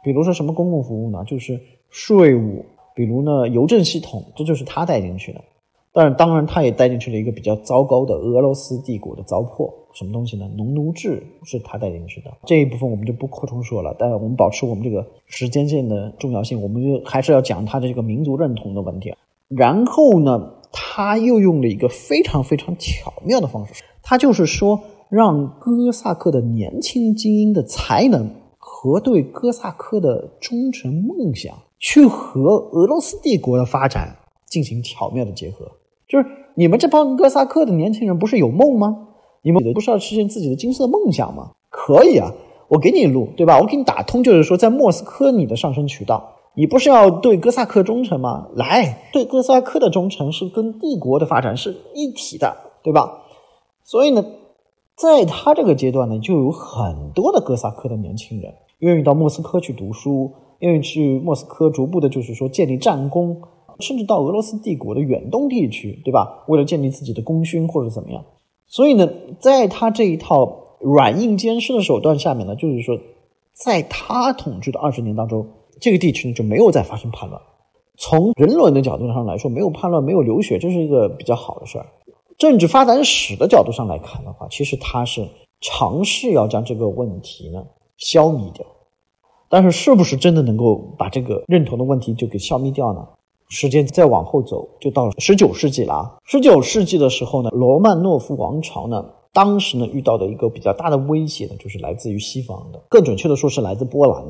[0.02, 1.22] 比如说什么公共服务呢？
[1.26, 1.60] 就是
[1.90, 2.64] 税务，
[2.94, 5.44] 比如呢邮政系统，这就是他带进去的。
[5.92, 10.46] 当然，当然他也带进去了一个比较糟糕的俄罗斯帝国的糟粕，什么东西呢？
[10.56, 12.30] 农奴制是他带进去的。
[12.44, 19.14] 这一部分我们就不扩充说了，但我们保持我们这个时间线的重要性，我们就还是要讲他的这个民族认同的问题。
[19.48, 35.66] 然后呢，他又用了一个非常非常巧妙的方式，他就是说让哥萨克的年轻精英的才能和对哥萨克的忠诚梦想，去和俄罗斯帝国的发展进行巧妙的结合。
[36.08, 39.08] 就是你们这帮哥萨克的年轻人不是有梦吗？
[39.42, 41.52] 你们不是要实现自己的金色梦想吗？
[41.70, 42.32] 可以啊，
[42.68, 43.60] 我给你路，对吧？
[43.60, 46.32] 我给你打通，就是说在莫斯科你的上升渠道。
[46.54, 48.48] 你不是要对哥萨克忠诚吗？
[48.54, 53.22] 来，对哥萨克的忠诚是跟帝国的发展是一体的，对吧？
[53.84, 54.24] 所以呢，
[54.96, 63.42] 在他这个阶段呢，就有很多的哥萨克的年轻人愿意到莫斯科去读书，愿意去莫斯科逐步的，就是说建立战功，
[63.80, 66.44] 甚至到俄罗斯帝国的远东地区，对吧？
[66.48, 68.24] 为了建立自己的功勋或者怎么样。
[68.66, 72.98] 所以呢，在他这一套软硬兼施的手段下面呢，就是说，
[73.52, 75.46] 在他统治的二十年当中。
[75.78, 77.38] 这个地区呢就没有再发生叛乱。
[77.98, 81.84] 从人伦的角度上来说，没有叛乱，没有流血，这是一个比较好的事儿。
[82.38, 85.26] 政治发展史的角度上来看的话，其实他是
[85.60, 87.64] 尝试要将这个问题呢
[87.96, 88.66] 消弭掉。
[89.48, 93.06] 但是，是不是真的能够把这个认同的问题就给消灭掉呢？
[93.48, 96.16] 时间再往后走，就到了十九世纪了啊！
[96.24, 104.24] 十九世纪的时候呢，罗曼诺夫王朝呢，当时呢遇到的一个比较大的威胁呢，就是来自于西方的，更准确的说是来自波兰。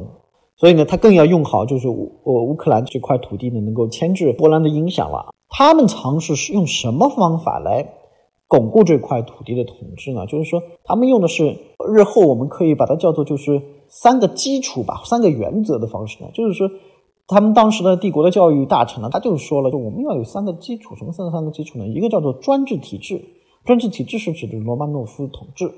[0.59, 5.33] 所以呢，他更要用好，就是乌呃乌克兰这块土地呢，能够牵制波兰的影响了。
[5.49, 7.95] 他们尝试是用什么方法来
[8.49, 10.27] 巩固这块土地的统治呢？
[10.27, 11.57] 就是说，他们用的是
[11.89, 16.31] 日后我们可以把它叫做就是三个基础吧，三个原则的方式呢。
[16.33, 16.71] 就是说，
[17.27, 21.87] 他们当时的帝国的教育大臣呢，他就说了，就我们要有三个基础，什么三三个基础呢？
[21.87, 23.25] 一个叫做专制体制，
[23.65, 25.73] 专制体制是指的罗曼诺夫统治。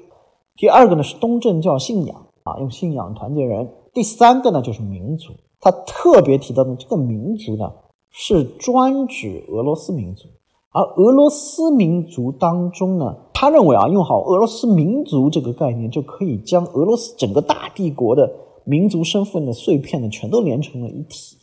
[0.56, 3.70] 第二个呢是东正教信仰啊，用信仰团结人。
[3.94, 5.32] 第三个呢，就是民族。
[5.60, 7.72] 他特别提到的这个民族呢，
[8.10, 10.28] 是专指俄罗斯民族。
[10.70, 18.30] 而俄罗斯民族当中呢，他认为啊，用好俄罗斯民族这个概念，就可以将俄罗斯整个大帝国的
[18.64, 21.38] 民族身份的碎片呢，全都连成了一体。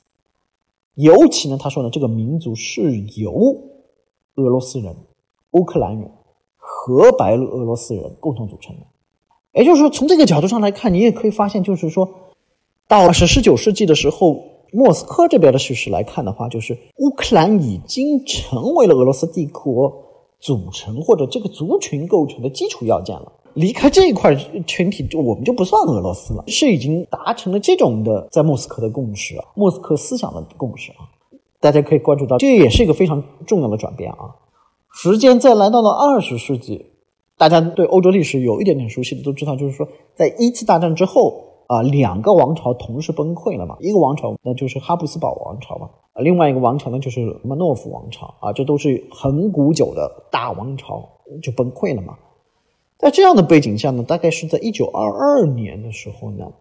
[0.93, 3.57] 尤其呢，他说呢，这个民族是由
[4.35, 4.95] 俄罗斯人、
[5.51, 6.09] 乌克兰人
[6.57, 8.81] 和白俄罗斯人共同组成的。
[9.53, 12.07] 也就是说，从这个角度上来看，你也可以发现，就是说。
[12.87, 14.39] 到是十九世纪的时候，
[14.75, 19.91] 莫斯科这边的叙事来看的话，就是乌克兰已经成为了俄罗斯帝国
[20.41, 23.31] 组成或者这个族群构成的基础要件了。
[23.53, 24.35] 离开这一块
[24.67, 31.07] 群体，就我们就不算俄罗斯了，是已经达成了这种的在莫斯科的共识啊，莫斯科思想的共识啊。
[31.61, 34.35] 大家可以关注到，这也是一个非常重要的转变啊。
[34.93, 36.85] 时间再来到了二十世纪，
[37.37, 41.43] 大家对欧洲历史有一点点熟悉的都知道，就是说在一次大战之后。
[41.67, 43.77] 啊，两个王朝同时崩溃了嘛？
[43.79, 51.07] 一个王朝那就是哈布斯堡王朝嘛，啊，另外一个王朝呢就是罗曼诺夫王朝啊，这都是很古久的大王朝
[51.41, 52.15] 就崩溃了嘛。
[52.97, 56.51] 在这样的背景下呢，大概是在一九二二年的时候呢，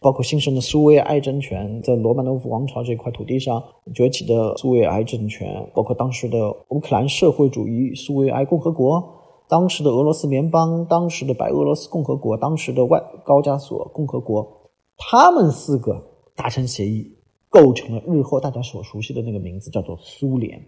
[0.00, 3.62] 包括新生的苏维埃政权在罗曼诺夫王朝这块土地上
[3.94, 9.02] 崛起的苏维埃政权，包括当时的乌克兰社会主义苏维埃共和国。
[9.48, 16.02] 当时的俄罗斯联邦，当时的白俄罗斯共和国，当时的外高加索共和国，他们四个
[16.34, 17.16] 达成协议，
[17.48, 20.66] 构成了日后大家所熟悉的那个名字，叫做苏联。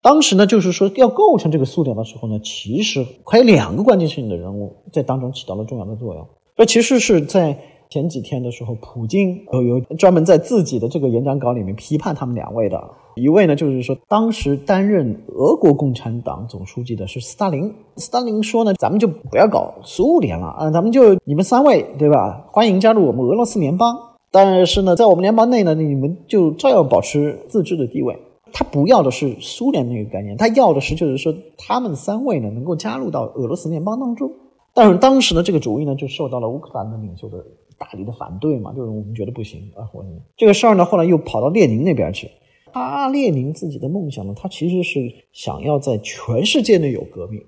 [0.00, 6.28] 当时呢，就是说要构成这个苏联的时候呢，其实还有两个关键性的人物在当中起到了重要的作用。
[6.56, 7.58] 这其实是在
[7.90, 12.82] 前几天的时候，普京有有专门在自己的这个演讲稿里面批判他们两位的。
[13.14, 17.72] 一位呢，就是说，当时担任俄国共产党总书记的是斯大林。
[17.96, 22.44] 斯大林说呢，咱们就不要搞苏联了啊，咱们就你们三位，对吧？
[22.50, 23.96] 欢迎加入我们俄罗斯联邦。
[24.32, 28.18] 但是呢，在我们联邦内呢，你们就照样保持自治的地位。
[28.52, 34.30] 他不要的是苏联那个概念，他要的是就是说，他们三位呢能够加入到俄罗斯联邦当中。
[34.72, 37.38] 但是当时呢，这个主意呢就受到了乌克兰的领袖的
[37.84, 40.04] 大力的反对嘛，就是我们觉得不行啊，我
[40.36, 42.30] 这个事儿呢，后来又跑到列宁那边去。
[42.72, 45.00] 他列宁自己的梦想呢，他其实是
[45.32, 47.44] 想要在全世界内有革命，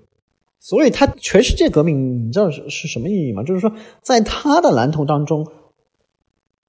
[0.59, 3.43] 所以他全世界革命，你知道是是什么意义吗？
[3.43, 5.47] 就是说，在他的蓝图当中，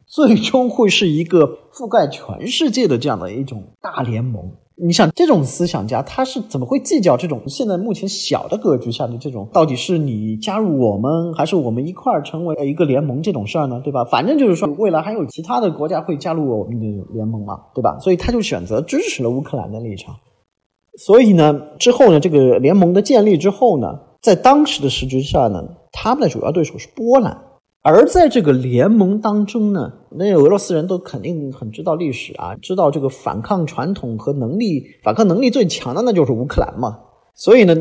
[0.07, 4.57] 最终会是一个覆盖全世界的这样的一种大联盟。
[4.81, 13.81] 你想这种思想家，他是怎么会计较这种现在目前小的格局下的这种，到底是你加入我们，还是我们一块儿成为一个联盟这种事儿呢？
[13.83, 14.05] 对吧？
[14.05, 17.99] 反正就是说，未来还有其他的国家会加入我们的联盟嘛，对吧？
[18.01, 20.15] 所以他就选择支持了乌克兰的立场。
[20.97, 27.37] 所以呢，之后呢，这个联盟的建立之后呢，在当时的时局下呢，他们的主要对手是波兰。
[27.81, 36.99] 而在这个联盟当中呢，那俄罗斯人都肯定很知道历史啊，知道这个反抗传统和能力，反抗能力最强的那就是乌克兰嘛。
[37.35, 37.77] 所以呢，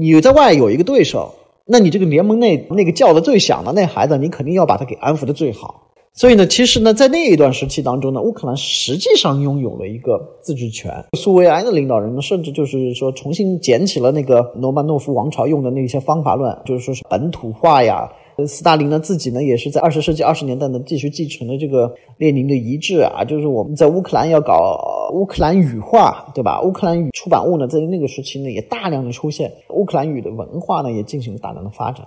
[0.00, 1.34] 你在外有一个对手，
[1.66, 5.82] 那你这个联盟内那个叫的最响的那孩子，你肯定要把他给安抚的最好。
[6.14, 11.04] 所以呢，其实呢，在那一段时期当中呢，乌克兰实际上拥有了一个自治权。
[11.12, 18.10] 苏维埃的领导人呢，甚至就是说重新捡起了那个罗曼诺夫王朝用的那些方法论，就是说是本土化呀。
[18.44, 26.60] 斯大林呢自己呢，也是在二十世纪二十年代呢，继续继承了这个列宁的遗志啊，就是我们在乌克兰要搞乌克兰语化，对吧？
[26.62, 32.04] 乌克兰语出版物呢，在那个时期呢，也大量的出现，乌克兰语的文化呢，也进行了大量的发展。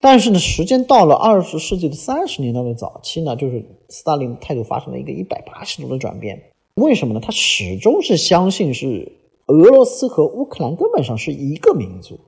[0.00, 6.40] 但是呢，时间到了二十世纪的三十年代的早期呢，就是斯大林态度发生了一个一百八十度的转变。
[6.76, 7.20] 为什么呢？
[7.20, 9.10] 他始终是相信是
[9.46, 12.18] 俄罗斯和乌克兰根本上是一个民族。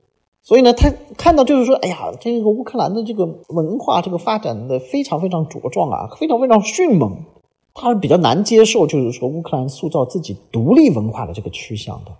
[0.43, 7.15] 所以呢，他看到就是说，哎呀，这个乌克兰的这个文化这个发展的非常非常茁壮啊，非常非常迅猛，
[7.75, 12.11] 他是比较难接受，就是说乌克兰塑造自己独立文化的这个趋向的。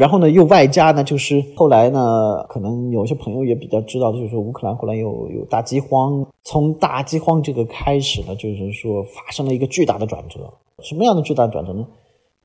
[0.00, 10.40] 然后呢，又外加呢，就是后来呢，可能有些朋友也比较知道，就是说乌克兰后来有有大饥荒，从大饥荒这个开始呢，就是说发生了一个巨大的转折。
[10.82, 11.86] 什么样的巨大转折呢？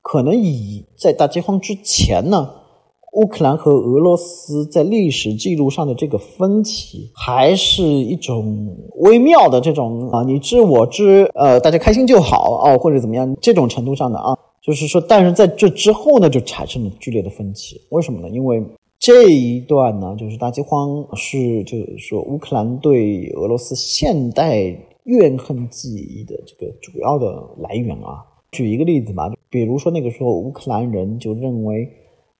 [0.02, 2.50] 可能以在大饥荒之前呢。
[3.12, 14.34] 乌克兰和俄罗斯在历史记录上的这个分歧，还是一种微妙的这种啊，你知我知，呃，大家开心就好啊，或者怎么样这种程度上的啊，
[14.64, 17.78] 就是说，但是在这之后呢，就产生了剧烈的分歧。
[17.90, 18.30] 为什么呢？
[18.30, 18.64] 因为
[18.98, 28.24] 这一段呢，就是大饥荒是就是说乌克兰对俄罗斯现代怨恨记忆的这个主要的来源啊。
[28.52, 31.86] 举一个例子吧，比如说那个时候乌克兰人就认为。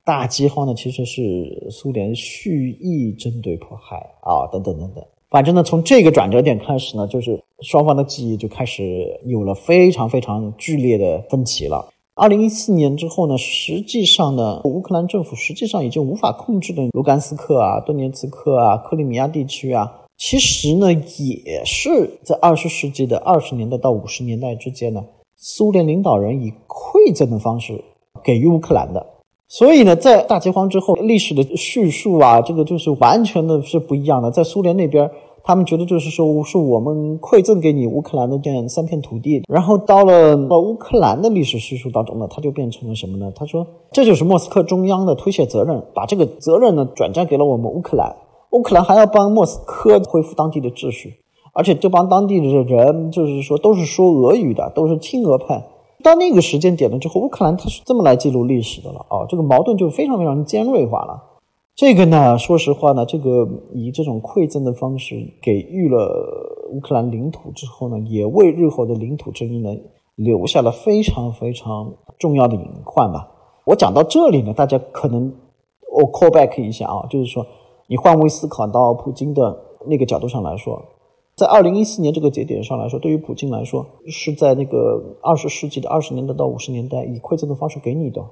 [0.05, 5.05] 大饥荒呢，其实是苏联蓄意针对迫害啊，等等等等。
[5.31, 11.89] 反正呢，从这个转折点开始呢，就是双方的记忆就开始有了非常非常剧烈的分歧了。
[12.15, 25.03] 二零一四年之后呢，实际上呢，乌克兰政府实际上已经无法控制的卢甘斯克啊、顿涅茨克啊、克里米亚地区啊，其实呢，也是在二十世纪的二十年代到五十年代之间呢，
[25.37, 27.83] 苏联领导人以馈赠的方式
[28.23, 29.07] 给予乌克兰的。
[29.53, 34.31] 所以呢，在大饥荒之后，历史的叙述啊，这个就是完全的是不一样的。
[34.31, 35.11] 在苏联那边，
[35.45, 39.43] 他们觉得就是说，是我们馈赠给你乌克兰的这样三片土地。
[39.47, 43.31] 然后到了乌克兰的历史叙述当中呢，他就变成了什么呢？
[43.37, 48.17] 他说，这就是莫斯科中央的推卸责任，把这个责任呢转嫁给了我们乌克兰。
[48.53, 51.13] 乌克兰还要帮莫斯科恢复当地的秩序，
[51.53, 55.63] 而且这帮当地的人就是说都是说俄语的，都是亲俄派。
[56.03, 61.23] 到那个时间点了之后，乌克兰它是这么来记录历史的了啊，这个矛盾就非常非常尖锐化了。
[61.75, 69.75] 这个呢，说实话呢，这个以这种馈赠的方式给予了乌克兰领土之后呢，也为日后的领土争议呢
[70.17, 73.29] 留下了非常非常重要的隐患吧。
[73.65, 75.33] 我讲到这里呢，大家可能
[75.91, 77.47] 我 call back 一下啊，就是说
[77.87, 80.83] 你换位思考到普京的那个角度上来说。
[81.43, 88.23] 在二零一四年这个节点上来说，对于普京来说，是在那个二十世纪的二十年代到五十年代以馈赠的方式给你的，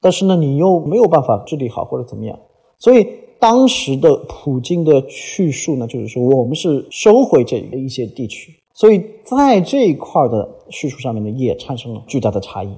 [0.00, 2.38] 但是呢，你又没有办法治理好或者怎么样，
[2.78, 3.04] 所以
[3.40, 12.68] 当时的普京的叙述呢，就是说我们是收回这一些地区，所以在这一块的叙述上面呢，也产生了巨大的差异。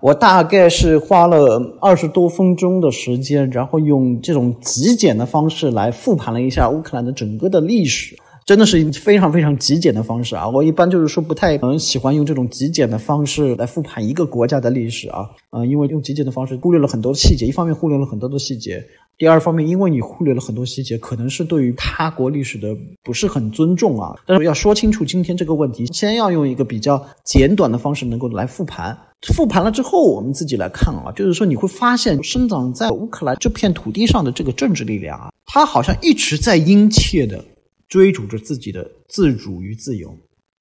[0.00, 8.16] 我大概是花了二十多分钟的时间，然后用这种极简的方式来复盘了一下乌克兰的整个的历史。
[8.46, 10.46] 真的是非常非常极简的方式啊！
[10.46, 18.84] 我一般就是说不太能喜欢用这种极简的方式来复盘一个国家的历史啊，嗯，因为用极简的方式忽略了很多细节，一方面忽略了很多的细节，
[19.16, 24.14] 第二方面因为你忽略了很多细节，可能是对于他国历史的不是很尊重啊。
[24.26, 28.94] 但是要说清楚今天这个问题，先要用一个比较简短的方式能够来复盘，
[29.34, 37.42] 复盘了之后我们自己来看啊，就是说你会发现生长在乌克兰这片土地上的这个政治力量啊，它好像一直在殷切的。
[37.94, 40.12] 追逐着自己的自主与自由。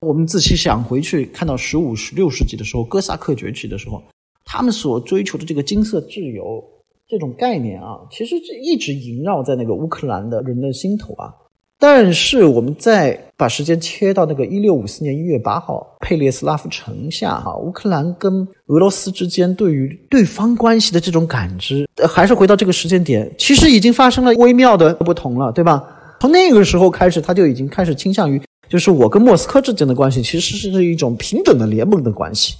[0.01, 4.03] 我们仔细想回去，看到十五、十六世纪的时候，哥萨克崛起的时候，
[4.45, 6.63] 他们所追求的这个金色自由
[7.07, 11.33] 这种概念啊，其实一直萦绕在那个乌克兰的人的心头啊。
[11.79, 25.83] 但是，我们再把时间切到那个一六五四年一月八号，佩列斯拉夫城下啊，乌克兰跟俄罗斯之间对于对方关系的这种感知，还是回到这个时间点，其实已经发生了微妙的不同了，对吧？
[26.23, 32.55] 从那个时候开始，他就已经开始倾向于，就是我跟莫斯科之间的关系其实是一种平等的联盟的关系。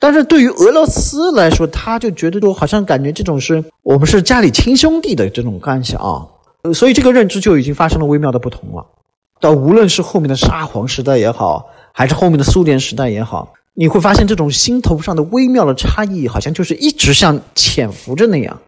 [0.00, 6.26] 但是对于俄罗斯来说，他就觉得说，好像感觉这种是我们是家里亲兄弟的这种关系啊，
[6.74, 8.84] 所以这个认知就已经发生了微妙的不同了。
[9.38, 18.58] 到无论是后面的沙皇时代也好，还是后面的苏联时代也好，你会发现这种心头上的微妙的差异，好像就是一直像潜伏着那样。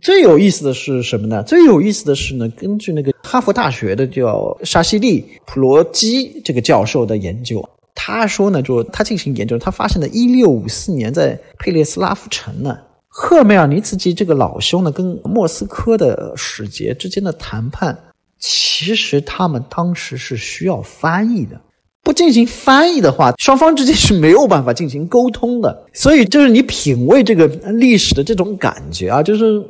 [0.00, 1.42] 最有意思的是什么呢？
[1.44, 12.76] 最有意思的是呢，根据那个哈佛大学的叫沙西利普罗基这个教授的研究，他说呢，就他进行研究，他发现了1654年在佩列斯拉夫城呢，
[13.08, 17.96] 赫梅尔尼茨基这个老兄呢，跟莫斯科的使节之间的谈判，
[18.38, 21.60] 其实他们当时是需要翻译的，
[22.02, 25.86] 不进行翻译的话，双方之间是没有办法进行沟通的。
[25.92, 29.64] 所以，就是你品味这个历史的这种感觉啊，就是。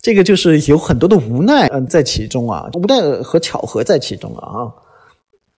[0.00, 4.72] 这个就是有很多的无奈，嗯，在其中啊，无奈和巧合在其中啊。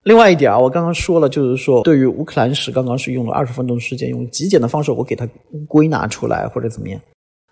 [0.02, 5.28] 另外一点啊，我刚刚说了，就是说对于乌克兰史，刚刚是用了二十分钟时间，用极简的方式，我给它
[5.68, 6.98] 归纳出来或者怎么样。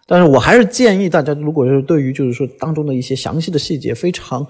[0.07, 4.47] 但是我还是建议大家，如果是对于就是说当中的一些详细的细节非常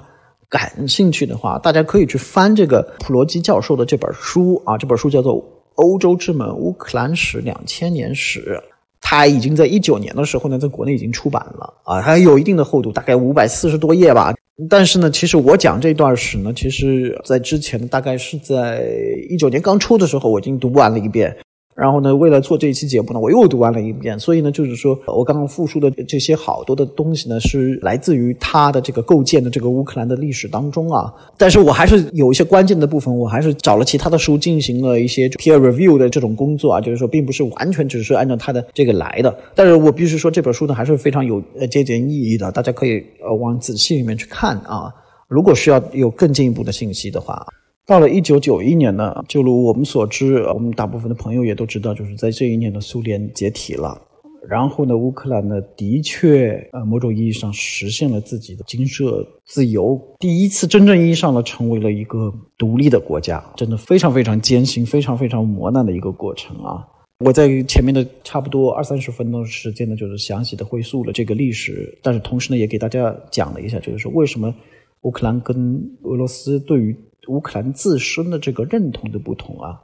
[0.48, 5.34] 感兴趣的话，大家可以去翻这个普罗基教授的这本书啊，这本书叫做
[5.74, 8.62] 《欧洲之门：乌克兰史两千年史》。
[9.00, 14.34] 它已经在一九年的时候呢，在国内已经出版了啊，它有一定的厚度，大概五百四十多页吧。
[14.68, 18.84] 但是呢，其实我讲这段史呢，其实在之前大概是在
[19.30, 21.36] 一九年刚出的时候，我已经读完了一遍。
[21.80, 24.18] 然后呢，为了做这一期节目呢，我又读完了一遍。
[24.18, 31.14] 所以呢，就是说我刚刚复述的这些好多的东西呢，是来自于他的这个构建的这个乌克兰的历史当中啊。
[31.36, 39.32] 但是我还是有一些关键的部分，我还是找了其他的书进行了一些 peer review 的这种工作啊，就是说并不是完全只是按照他的这个来的。
[39.54, 44.92] 但是我必须说这本书呢，还是非常有呃借鉴意义的，大家可以呃往仔细里面去看啊。
[45.28, 47.46] 如果需要有更进一步的信息的话。
[47.88, 53.98] 到了一九九一年呢，就如我们所知，我们大部分的朋友也都知道，就是在这一年的苏联解体了。
[54.46, 66.86] 然后呢，乌克兰呢，的确，呃，某种意义上实现了自己的经社自由，第一次真正意义上的成为了一个独立的国家，真的非常非常艰辛、非常非常磨难的一个过程啊！
[67.24, 74.54] 我在前面的差不多二三十分钟的时间呢，就是详细的回溯了这个历史，但是同时呢，也给大家讲了一下，就是说为什么
[75.02, 76.94] 乌克兰跟俄罗斯对于
[77.28, 79.80] 乌克兰自身的这个认同的不同啊，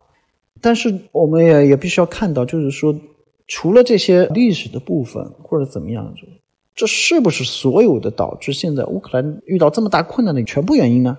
[0.61, 2.95] 但是我们也也必须要看到，就是说，
[3.47, 6.15] 除了这些历史的部分或者怎么样，
[6.75, 11.19] 这是不是所有的导致现在乌克兰遇到这么大困难的全部原因呢？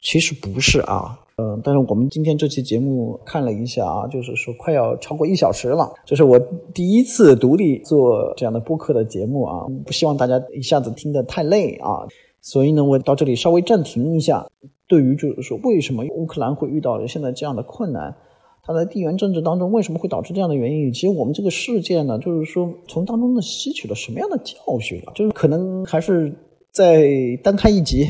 [0.00, 6.38] 其实不是啊，嗯，但是我们今天这期节目看了一下啊，就是说快要超过一小时了，这是我
[6.74, 12.06] 第一次独立做这样的播客的节目啊，不希望大家一下子听得太累啊，
[12.40, 14.46] 所以呢，我到这里稍微暂停一下。
[14.92, 18.14] 对于就是说，为什么乌克兰会遇到现在这样的困难？
[18.62, 20.86] 它在地缘政治当中为什么会导致这样的原因？
[20.86, 25.12] 以及我们这个事件呢，就是说从当中呢吸取了什么样的教训啊？
[25.14, 26.30] 就是可能还是
[26.70, 27.08] 再
[27.42, 28.06] 单开一集。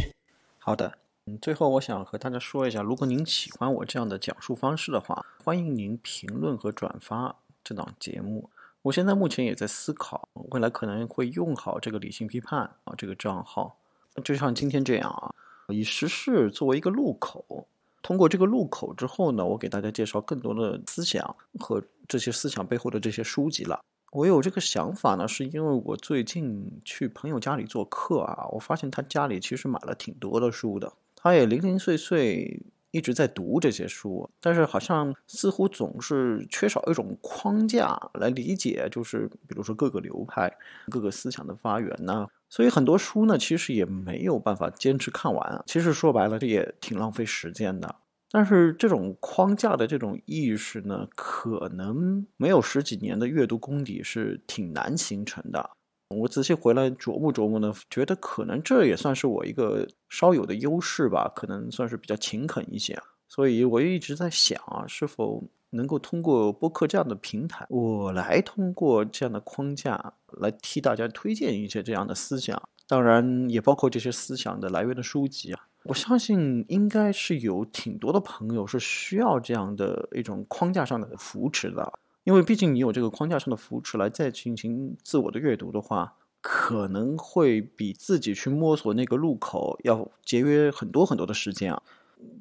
[0.59, 0.93] 好的，
[1.27, 8.51] 嗯，最后我想和大家说一下，如果您喜欢我这样的讲述方式的话，欢迎您评论和转发这档节目。
[8.83, 13.77] 我现在目前也在思考，未来可能会用好这个理性批判啊这个账号，
[14.25, 15.33] 就像今天这样啊。
[15.69, 17.67] 以时事作为一个路口，
[18.03, 23.81] 通过这个路口之后呢，我给大家介绍更多的思想和这些思想背后的这些书籍了。
[24.11, 32.61] 我有这个想法呢，是因为我最近去朋友家里做客啊，我发现他家里其实买了挺多的书的，他也零零碎碎
[32.91, 40.55] 一直在读这些书，但是好像似乎总是缺少一种框架来理解，就是比如说各个流派、
[40.91, 42.27] 各个思想的发源呢。
[42.55, 45.65] 所以很多书呢，其实也没有办法坚持看完。
[45.65, 47.97] 其实说白了，这也挺浪费时间的。
[48.31, 55.71] 但是这种框架的这种意识呢，可能没有十几年的阅读功底是挺难形成的。
[56.11, 63.01] 我仔细回来琢磨琢磨呢，觉得可能这也算是我一个稍有的优势吧，可能算是比较勤恳一些。
[63.29, 65.43] 所以我一直在想啊，是否。
[65.73, 75.67] 能够通过播客这样的平台，我来通过这样的框架来替大家推荐一些这样的思想，当然也包括这些思想的来源的书籍啊。
[75.85, 81.93] 我相信应该是有挺多的朋友是需要这样的一种框架上的扶持的，
[82.25, 91.83] 因为毕竟你有这个框架上的扶持来再进行自我的阅读的话，可能会比自己去摸索那个路口要节约很多很多的时间啊。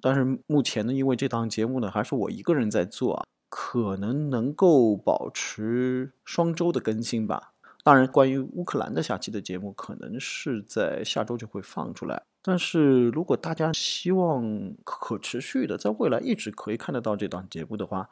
[0.02, 7.54] 但是目前呢，因为这档节目呢还是我一个人在做啊，可能能够保持双周的更新吧。
[7.84, 12.22] 当然，关于乌克兰的下期的节目，可能是在下周就会放出来。
[12.44, 18.10] 但是如果大家希望可持续的在未来一直可以看得到这档节目的话，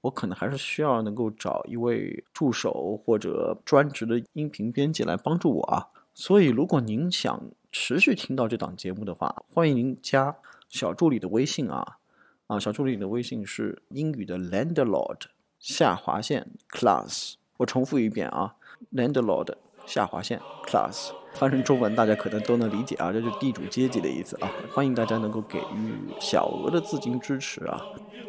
[0.00, 5.86] 我可能还是需要能够找一位助手或者专职的音频编辑来帮助我啊。
[6.14, 10.36] 所以，如果您想持续听到这档节目的话，欢迎您加。
[10.72, 11.98] 小助理的微信啊
[12.46, 15.18] 啊，小助理的微信是英语的 landlord
[15.58, 17.34] 下划线 class。
[17.58, 18.54] 我重复一遍啊
[18.94, 19.54] ，landlord
[19.84, 21.10] 下划线 class。
[21.34, 24.50] 翻成中文大家可能都能理解啊，这就是地主阶级的意思啊。
[24.72, 27.78] 欢迎大家能够给予小额的资金支持啊。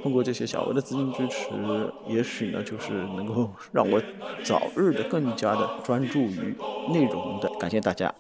[0.02, 1.50] 通过这些小额的资金支持，
[2.08, 4.02] 也许呢就是能够让我
[4.44, 6.54] 早日的更加的专注于
[6.92, 7.50] 内容的。
[7.58, 8.14] 感谢大家。